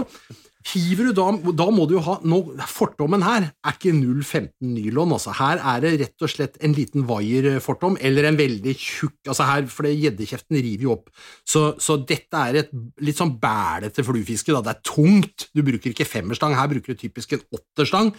[0.67, 5.13] hiver du da Da må du jo ha nå, Fortommen her er ikke 0,15 nylon,
[5.15, 5.31] altså.
[5.39, 9.65] Her er det rett og slett en liten vaierfortom, eller en veldig tjukk altså her,
[9.71, 11.09] For det- gjeddekjeften river jo opp.
[11.47, 12.69] Så, så dette er et
[13.01, 14.51] litt sånn bælete fluefiske.
[14.53, 14.61] da.
[14.61, 15.47] Det er tungt.
[15.55, 18.13] Du bruker ikke femmerstang, her bruker du typisk en åtterstang.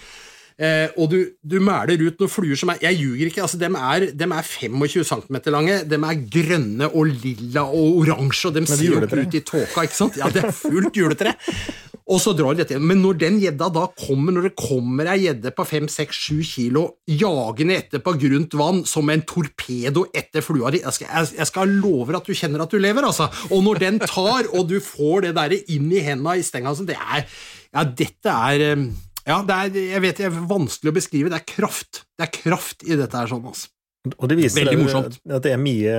[0.60, 3.76] Eh, og du, du mæler ut noen fluer som er Jeg ljuger ikke, altså dem
[3.80, 5.78] er, dem er 25 cm lange.
[5.88, 9.96] dem er grønne og lilla og oransje, og dem ser jo ut i tåka, ikke
[9.96, 10.18] sant?
[10.20, 11.32] Ja, det er fullt juletre.
[12.10, 12.78] Og så drar de dette.
[12.82, 17.76] Men når den gjedda da kommer, når det kommer ei gjedde på 5-6-7 kilo jagende
[17.78, 22.16] etter på grunt vann som en torpedo etter flua di jeg skal, jeg, skal love
[22.16, 23.28] at du kjenner at du lever, altså.
[23.54, 26.90] Og når den tar, og du får det derre inn i henda i stenga sånn,
[26.90, 27.26] det er
[27.70, 28.86] Ja, dette er eh,
[29.28, 31.30] Ja, det er, jeg vet det er vanskelig å beskrive.
[31.30, 32.02] Det er kraft.
[32.18, 33.70] Det er kraft i dette her sånn, altså.
[34.16, 35.16] Og det viser Veldig morsomt.
[35.28, 35.96] at det er mye,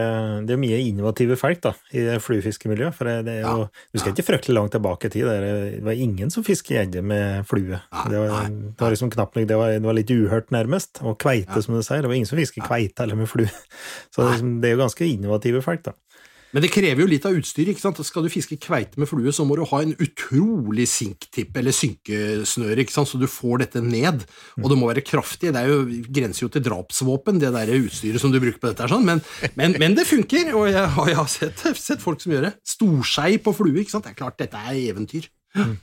[0.47, 2.95] det er mye innovative folk da, i fluefiskemiljøet.
[2.97, 5.28] For det, er jo, du skal ikke fryktelig langt tilbake i tid.
[5.30, 7.78] Det, var ingen som fisket gjedde med flue.
[8.10, 10.97] Det var, det var liksom knapt det var, det var litt uhørt, nærmest.
[11.06, 12.02] Og kveite, som du sier.
[12.02, 13.54] Det var ingen som fisker kveite eller med flue.
[14.10, 15.93] Så det, liksom- det er jo ganske innovative folk, da.
[16.52, 17.72] Men det krever jo litt av utstyret.
[17.72, 17.99] ikke sant?
[18.04, 22.84] Skal du fiske kveite med flue, så må du ha en utrolig sinktipp eller synkesnøre,
[22.84, 23.08] ikke sant?
[23.08, 24.26] så du får dette ned.
[24.60, 25.54] Og det må være kraftig.
[25.56, 28.89] Det er jo, grenser jo til drapsvåpen, det der utstyret som du bruker på dette.
[28.91, 29.08] sånn.
[29.08, 29.24] Men,
[29.56, 32.54] men, men det funker, og jeg, har- jeg har sett, sett folk som gjør det.
[32.68, 33.80] Storskei på flue.
[33.86, 34.04] ikke sant?
[34.10, 35.32] Det er klart, dette er eventyr.
[35.56, 35.78] Mm.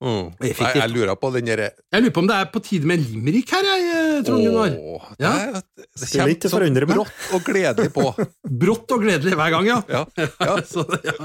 [0.00, 0.78] Jeg, Effektivt.
[0.80, 3.04] jeg lurer på den derre Jeg lurer på om det er på tide med en
[3.10, 4.76] limerick her, jeg, Trond Gunnar.
[4.80, 5.34] Åh, det, Ja.
[5.60, 6.94] det ikke kommer så forundre meg.
[6.96, 8.06] brått og gledelig på.
[8.62, 9.82] Brått og gledelig hver gang, ja.
[9.92, 10.56] Ja, ja.
[10.72, 11.16] Så, ja.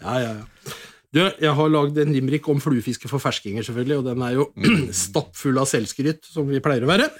[0.00, 0.74] ja, ja, ja.
[1.14, 4.48] Du, jeg har lagd en limerick om fluefiske for ferskinger, selvfølgelig, og den er jo
[5.04, 7.06] stappfull av selvskryt, som vi pleier å være.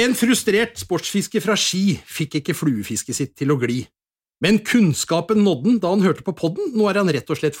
[0.00, 3.82] En frustrert sportsfisker fra Ski fikk ikke fluefisket sitt til å gli.
[4.40, 7.58] Men kunnskapen nådde han da han hørte på podden, nå er han rett og slett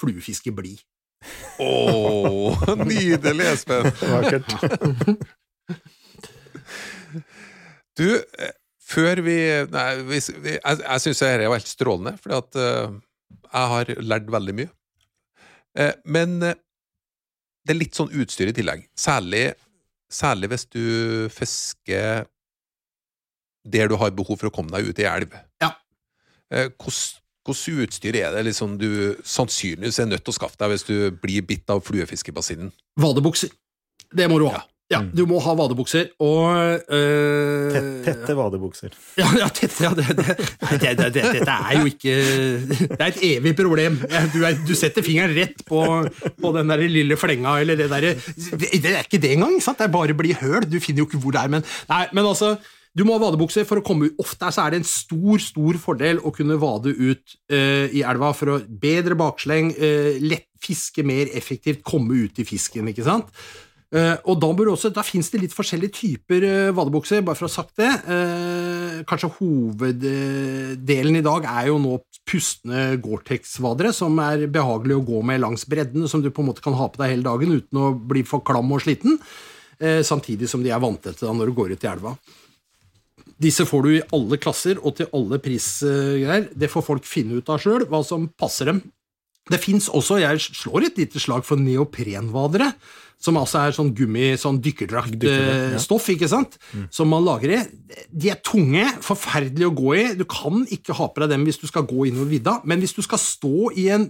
[1.20, 1.60] fluefiskeblid.
[1.60, 3.90] Åh, nydelig, Espen!
[4.14, 4.56] Vakkert.
[7.96, 9.36] Du, eh, før vi
[9.70, 12.98] Nei, vi, vi, jeg, jeg syns dette var helt strålende, fordi at uh,
[13.50, 14.72] jeg har lært veldig mye.
[15.78, 16.54] Uh, men uh,
[17.66, 18.86] det er litt sånn utstyr i tillegg.
[18.98, 19.52] Særlig,
[20.10, 20.84] særlig hvis du
[21.34, 22.24] fisker
[23.68, 25.34] der du har behov for å komme deg ut i elv.
[25.62, 25.74] Ja.
[26.50, 27.20] Eh, hvordan
[27.50, 28.90] hvordan utstyr er det liksom du
[29.26, 32.72] sannsynligvis er nødt til å skaffe deg hvis du blir bitt av fluefiskebassillen?
[33.00, 33.52] Vadebukser.
[34.10, 34.60] Det må du ha.
[34.60, 34.66] Ja.
[34.90, 36.48] Ja, du må ha vadebukser, og
[36.90, 38.96] øh, Tett, tette vadebukser.
[39.20, 42.14] Ja, ja, tette, ja det, det, det, det, det, dette er jo ikke
[42.66, 44.00] Det er et evig problem.
[44.34, 45.84] Du, er, du setter fingeren rett på,
[46.42, 49.78] på den der lille flenga, eller det derre det, det er ikke det engang, sant?
[49.78, 50.66] det er bare bli høl.
[50.66, 52.56] Du finner jo ikke hvor det er, men Nei, men altså
[52.90, 54.18] du må ha vadebukser for å komme ut.
[54.22, 58.56] Ofte er det en stor stor fordel å kunne vade ut uh, i elva for
[58.56, 63.30] å bedre baksleng, uh, lett fiske mer effektivt, komme ut i fisken, ikke sant?
[63.90, 67.54] Uh, og da, også, da finnes det litt forskjellige typer vadebukser, bare for å ha
[67.54, 67.90] sagt det.
[69.10, 71.96] Kanskje hoveddelen i dag er jo nå
[72.28, 76.62] pustende Gore-Tex-vadere, som er behagelig å gå med langs bredden, som du på en måte
[76.62, 79.18] kan ha på deg hele dagen uten å bli for klam og sliten,
[79.80, 82.14] samtidig som de er vanntette når du går ut i elva.
[83.40, 86.48] Disse får du i alle klasser og til alle prisgreier.
[86.52, 88.82] Det får folk finne ut av sjøl, hva som passer dem.
[89.50, 92.70] Det fins også, jeg slår et lite slag for neoprenvadere,
[93.20, 96.14] som altså er sånn gummi, sånn dykkerdraktstoff, ja.
[96.14, 96.56] ikke sant,
[96.94, 97.58] som man lager i.
[98.08, 100.04] De er tunge, forferdelige å gå i.
[100.20, 102.96] Du kan ikke ha på deg dem hvis du skal gå innover vidda, men hvis
[102.96, 104.08] du skal stå i en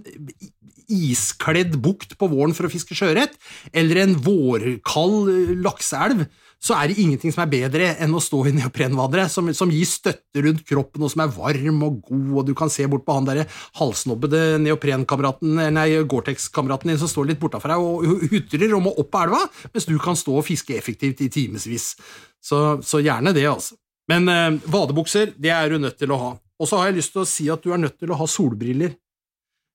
[0.91, 3.35] iskledd bukt på våren for å fiske sjøørret,
[3.73, 6.25] eller en vårkald eh, lakseelv,
[6.61, 9.87] så er det ingenting som er bedre enn å stå i neoprenvadere som, som gir
[9.89, 13.15] støtte rundt kroppen, og som er varm og god, og du kan se bort på
[13.17, 13.47] han derre
[13.79, 19.17] halvsnobbede neoprenkameraten, nei, Gore-Tex-kameraten din som står litt bortafor deg og hutrer og må opp
[19.23, 19.41] elva,
[19.73, 21.95] mens du kan stå og fiske effektivt i timevis.
[22.41, 23.77] Så, så, gjerne det, altså.
[24.09, 26.31] Men eh, vadebukser, det er du nødt til å ha.
[26.61, 28.29] Og så har jeg lyst til å si at du er nødt til å ha
[28.29, 28.93] solbriller.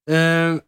[0.06, 0.58] Eh,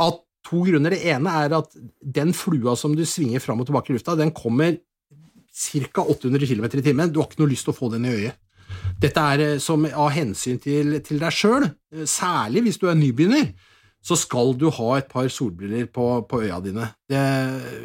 [0.00, 0.94] av to grunner.
[0.96, 4.32] Det ene er at den flua som du svinger fram og tilbake i lufta, den
[4.36, 4.78] kommer
[5.60, 6.04] ca.
[6.04, 7.12] 800 km i timen.
[7.12, 8.38] Du har ikke noe lyst til å få den i øyet.
[9.00, 12.98] Dette er eh, som av hensyn til, til deg sjøl, eh, særlig hvis du er
[12.98, 13.52] nybegynner,
[14.00, 16.86] så skal du ha et par solbriller på, på øya dine.
[17.08, 17.20] Det,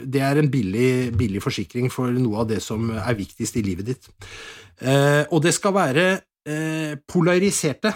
[0.07, 3.91] det er en billig, billig, forsikring for noe av det som er viktigst i livet
[3.91, 4.07] ditt.
[4.80, 6.05] Eh, og det skal være
[6.47, 7.91] eh, polariserte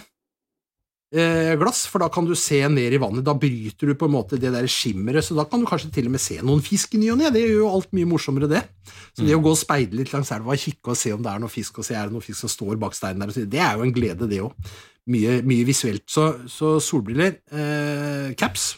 [1.09, 3.25] glass, for da kan du se ned i vannet.
[3.25, 6.09] Da bryter du på en måte det der skimmeret, så da kan du kanskje til
[6.09, 7.31] og med se noen fisk i ny og ne.
[7.33, 8.61] Det gjør jo alt mye morsommere, det.
[9.17, 11.31] Så det å gå og speide litt langs elva og kikke og se om det
[11.33, 13.63] er noe fisk, og se er det noe fisk som står bak steinen der, det
[13.63, 14.73] er jo en glede, det òg.
[15.09, 16.05] Mye, mye, visuelt.
[16.11, 18.75] Så, så solbriller, eh, caps,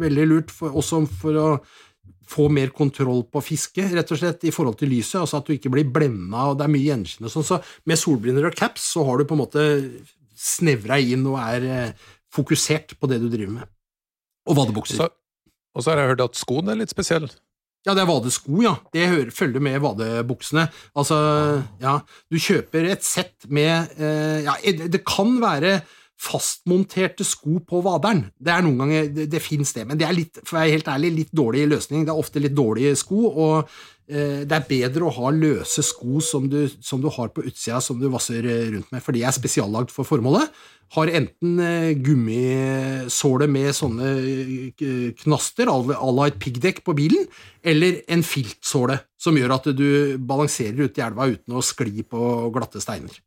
[0.00, 1.48] veldig lurt, for, også for å
[2.26, 5.54] få mer kontroll på fisket, rett og slett, i forhold til lyset, altså at du
[5.54, 7.46] ikke blir blenda, og det er mye gjenskinn og sånn.
[7.46, 9.66] Så med solbriller og caps så har du på en måte
[10.36, 13.72] snevra inn og er eh, fokusert på det du driver med.
[14.46, 15.10] Og vadebukser.
[15.76, 17.28] Og så har jeg hørt at skoen er litt spesiell.
[17.86, 18.72] Ja, det er vadesko, ja.
[18.94, 20.64] Det hører, følger med vadebuksene.
[20.98, 21.16] Altså,
[21.82, 22.00] ja,
[22.32, 25.78] du kjøper et sett med eh, Ja, det kan være
[26.20, 28.24] fastmonterte sko på vaderen.
[28.38, 30.78] Det er noen ganger, det, det fins det, men det er litt, for å være
[30.78, 32.06] helt ærlig, litt dårlig løsning.
[32.06, 36.20] Det er ofte litt dårlige sko, og Eh, det er bedre å ha løse sko
[36.22, 39.24] som du, som du har på utsida som du vasser eh, rundt med, for de
[39.26, 40.52] er spesiallagd for formålet.
[40.94, 44.12] Har enten eh, gummisåle med sånne
[45.24, 47.26] knaster à la et piggdekk på bilen,
[47.66, 49.88] eller en filtsåle som gjør at du
[50.22, 53.25] balanserer ute i elva uten å skli på glatte steiner.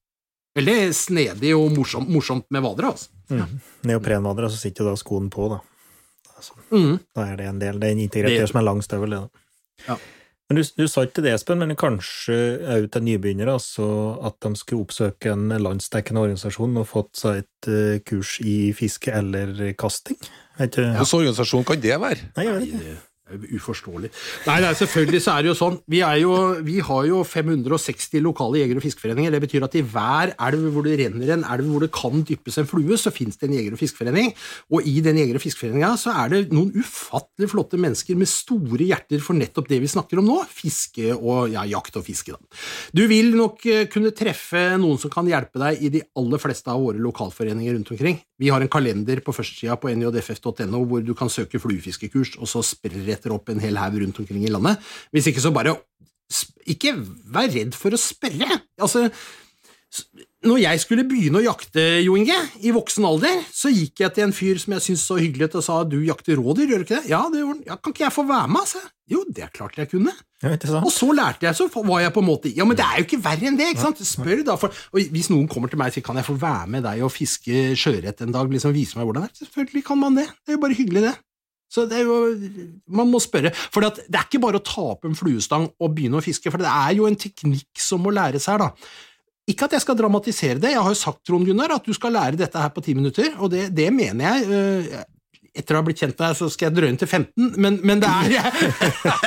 [0.60, 3.12] Veldig snedig og morsomt, morsomt med vadere, altså.
[3.30, 3.60] Mm.
[3.90, 5.60] Neoprenvadere, så sitter jo da skoen på, da.
[6.36, 6.96] Altså, mm.
[7.16, 7.82] Da er det en del.
[7.82, 9.20] Det er en integrert som er lang støvel, det.
[9.26, 9.46] da.
[9.88, 10.00] Ja.
[10.50, 12.36] Men du, du, sa ikke det, Espen, men kanskje
[12.74, 13.86] òg til nybegynnere, altså
[14.26, 19.14] at de skulle oppsøke en landsdekkende organisasjon og fått seg et uh, kurs i fiske
[19.14, 20.18] eller kasting?
[20.58, 21.06] Hvilken ja.
[21.06, 22.32] organisasjon kan det være?
[22.34, 22.98] Nei, jeg vet ikke
[23.30, 24.12] uforståelig.
[24.48, 25.78] Nei, nei, selvfølgelig så er det jo sånn.
[25.90, 29.34] Vi, jo, vi, har jo 560 lokale jeger- og fiskeforeninger.
[29.36, 32.60] Det betyr at i hver elv hvor det renner en elv hvor det kan dyppes
[32.62, 34.34] en flue, så finnes det en jeger- og fiskeforening.
[34.74, 38.90] Og i den jeger- og fiskeforeninga så er det noen ufattelig flotte mennesker med store
[38.90, 42.36] hjerter for nettopp det vi snakker om nå, fiske og ja, jakt og fiske.
[42.36, 42.60] Da.
[42.96, 46.72] Du vil nok eh, kunne treffe noen som kan hjelpe deg i de aller fleste
[46.72, 48.20] av våre lokalforeninger rundt omkring.
[48.40, 52.64] Vi har en kalender på førstesida på njff.no hvor du kan søke fluefiskekurs, og så
[52.64, 54.80] spretter leter opp en hel haug rundt omkring i landet.
[55.12, 55.76] Hvis ikke, så bare
[56.70, 56.94] Ikke
[57.34, 58.62] vær redd for å spørre.
[58.80, 59.08] Altså,
[60.46, 64.28] når jeg skulle begynne å jakte, Jo Inge, i voksen alder, så gikk jeg til
[64.28, 66.86] en fyr som jeg syntes så hyggelig ut, og sa du jakter rådyr, gjør du
[66.86, 67.10] ikke det?
[67.12, 67.64] Ja, det gjorde han.
[67.68, 68.84] Ja, kan ikke jeg få være med, altså?
[69.10, 70.14] Jo, det er klart jeg kunne.
[70.80, 73.08] og så lærte jeg, så var jeg på en måte Ja, men det er jo
[73.10, 74.04] ikke verre enn det, ikke sant?
[74.08, 76.70] Spør da, for og Hvis noen kommer til meg og sier kan jeg få være
[76.78, 80.00] med deg og fiske sjøørret en dag, liksom vise meg hvordan det er, selvfølgelig kan
[80.00, 80.30] man det.
[80.46, 81.16] Det er jo bare hyggelig, det.
[81.70, 82.18] Så det er jo,
[82.90, 83.52] Man må spørre.
[83.70, 86.62] For det er ikke bare å ta opp en fluestang og begynne å fiske, for
[86.62, 88.64] det er jo en teknikk som må læres her.
[88.64, 88.72] da.
[89.50, 92.14] Ikke at jeg skal dramatisere det, jeg har jo sagt Trond Gunnar, at du skal
[92.14, 95.06] lære dette her på ti minutter, og det, det mener jeg.
[95.58, 98.02] Etter å ha blitt kjent med deg, så skal jeg drøye til 15, men, men
[98.02, 98.50] det, er,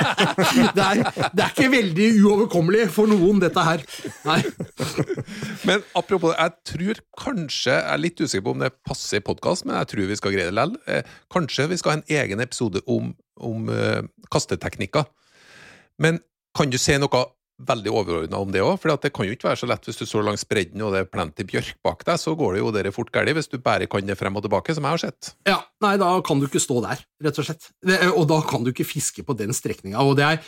[0.76, 1.02] det, er,
[1.32, 3.84] det er ikke veldig uoverkommelig for noen, dette her.
[4.26, 4.40] Nei.
[5.68, 9.24] Men apropos det, jeg tror kanskje Jeg er litt usikker på om det passer i
[9.24, 10.76] podkast, men jeg tror vi skal greie det likevel.
[10.86, 11.02] Eh,
[11.32, 14.02] kanskje vi skal ha en egen episode om, om uh,
[14.32, 15.04] kasteteknikker.
[15.98, 16.20] Men
[16.56, 17.24] kan du si noe
[17.68, 20.04] veldig overordna om det òg, for det kan jo ikke være så lett hvis du
[20.08, 22.94] står langs bredden og det er plenty bjørk bak deg, så går det jo dere
[22.94, 25.32] fort galt hvis du bare kan det frem og tilbake, som jeg har sett.
[25.48, 27.70] Ja, nei, da kan du ikke stå der, rett og slett.
[27.84, 30.02] Det, og da kan du ikke fiske på den strekninga.
[30.02, 30.40] Og det er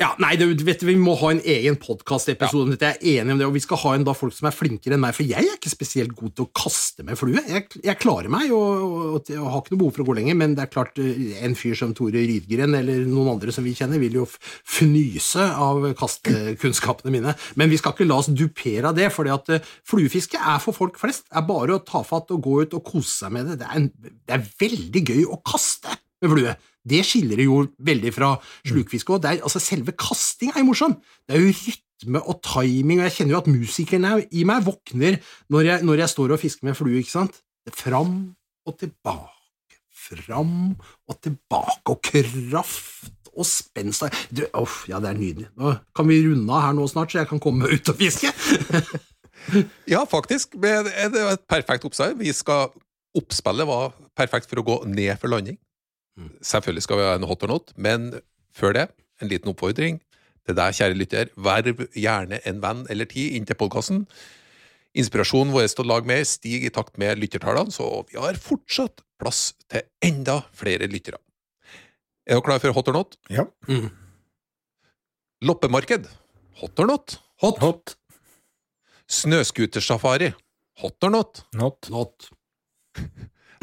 [0.00, 2.78] ja, nei, du, vet Vi må ha en egen podkastepisode om ja.
[2.78, 3.04] dette.
[3.04, 4.96] Jeg er enig om det, og vi skal ha en da folk som er flinkere
[4.96, 7.42] enn meg, for jeg er ikke spesielt god til å kaste med flue.
[7.44, 10.38] Jeg, jeg klarer meg og, og, og, har ikke noe behov for å gå lenger,
[10.40, 13.76] men det er klart eh, en fyr som Tore Rydgren eller noen andre som vi
[13.76, 17.36] kjenner, vil jo fnyse av kastekunnskapene mine.
[17.60, 20.76] Men vi skal ikke la oss dupere av det, for at uh, fluefiske er for
[20.76, 21.26] folk flest.
[21.28, 23.60] Det er bare å ta fatt og gå ut og kose seg med det.
[23.60, 25.92] Det er, en, det er veldig gøy å kaste
[26.24, 26.56] med flue.
[26.88, 28.32] Det skiller det jo veldig fra
[28.68, 29.28] slukfiske òg.
[29.36, 30.96] Altså, selve kastinga er jo morsom.
[31.28, 35.20] Det er jo rytme og timing, og jeg kjenner jo at musikeren i meg våkner
[35.52, 37.42] når jeg, når jeg står og fisker med flue, ikke sant?
[37.76, 38.14] Fram
[38.66, 39.78] og tilbake,
[40.08, 40.54] fram
[41.08, 44.08] og tilbake, og kraft og spenst.
[44.58, 45.48] Uff, ja, det er nydelig.
[45.60, 48.32] Nå kan vi runde av her nå snart, så jeg kan komme ut og fiske.
[49.88, 50.52] Ja, faktisk.
[50.60, 52.68] Det er et perfekt oppsag Vi skal
[53.16, 55.56] Oppspillet var perfekt for å gå ned for landing.
[56.44, 58.10] Selvfølgelig skal vi ha en hot or not, men
[58.56, 58.86] før det,
[59.22, 60.00] en liten oppfordring
[60.46, 61.30] til deg, kjære lytter.
[61.36, 64.04] Verv gjerne en venn eller ti inn til podkasten.
[64.98, 69.04] Inspirasjonen vår til å lage mer stiger i takt med lyttertallene, så vi har fortsatt
[69.20, 71.20] plass til enda flere lyttere.
[72.26, 73.16] Er du klar for hot or not?
[73.30, 73.46] Ja.
[75.42, 76.08] Loppemarked.
[76.60, 77.16] Hot or not?
[77.40, 77.60] Hot.
[77.62, 77.94] Hot.
[79.10, 80.32] Snøscootersafari.
[80.82, 81.44] Hot or not?
[81.56, 81.88] Not.
[81.90, 82.28] Not.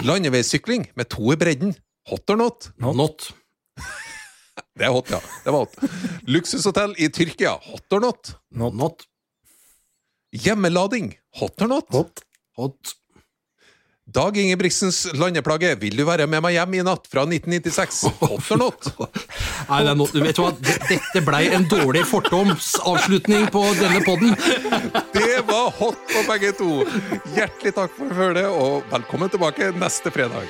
[0.03, 1.75] Landeveissykling med to i bredden.
[2.10, 2.70] Hot or not?
[2.78, 3.34] Not.
[4.78, 5.20] Det er hot, ja.
[5.43, 5.76] Det var hot.
[6.30, 7.58] Luksushotell i Tyrkia.
[7.72, 8.32] Hot or not?
[8.51, 8.78] Not.
[8.78, 9.03] Not.
[10.32, 11.16] Hjemmelading.
[11.39, 11.89] Hot or not?
[11.91, 12.24] Hot.
[12.58, 12.93] Hot.
[14.14, 15.74] Dag Ingebrigtsens landeplage.
[15.82, 17.10] Vil du være med meg hjem i natt?
[17.12, 18.05] Fra 1996.
[18.22, 18.88] Hot or not?
[19.70, 20.14] Nei, det er not.
[20.16, 20.53] Vet du hva?
[20.64, 24.32] Dette blei en dårlig fortomsavslutning på denne podden.
[25.18, 26.70] Det var hot på begge to.
[27.36, 30.47] Hjertelig takk for følget, og velkommen tilbake neste fredag.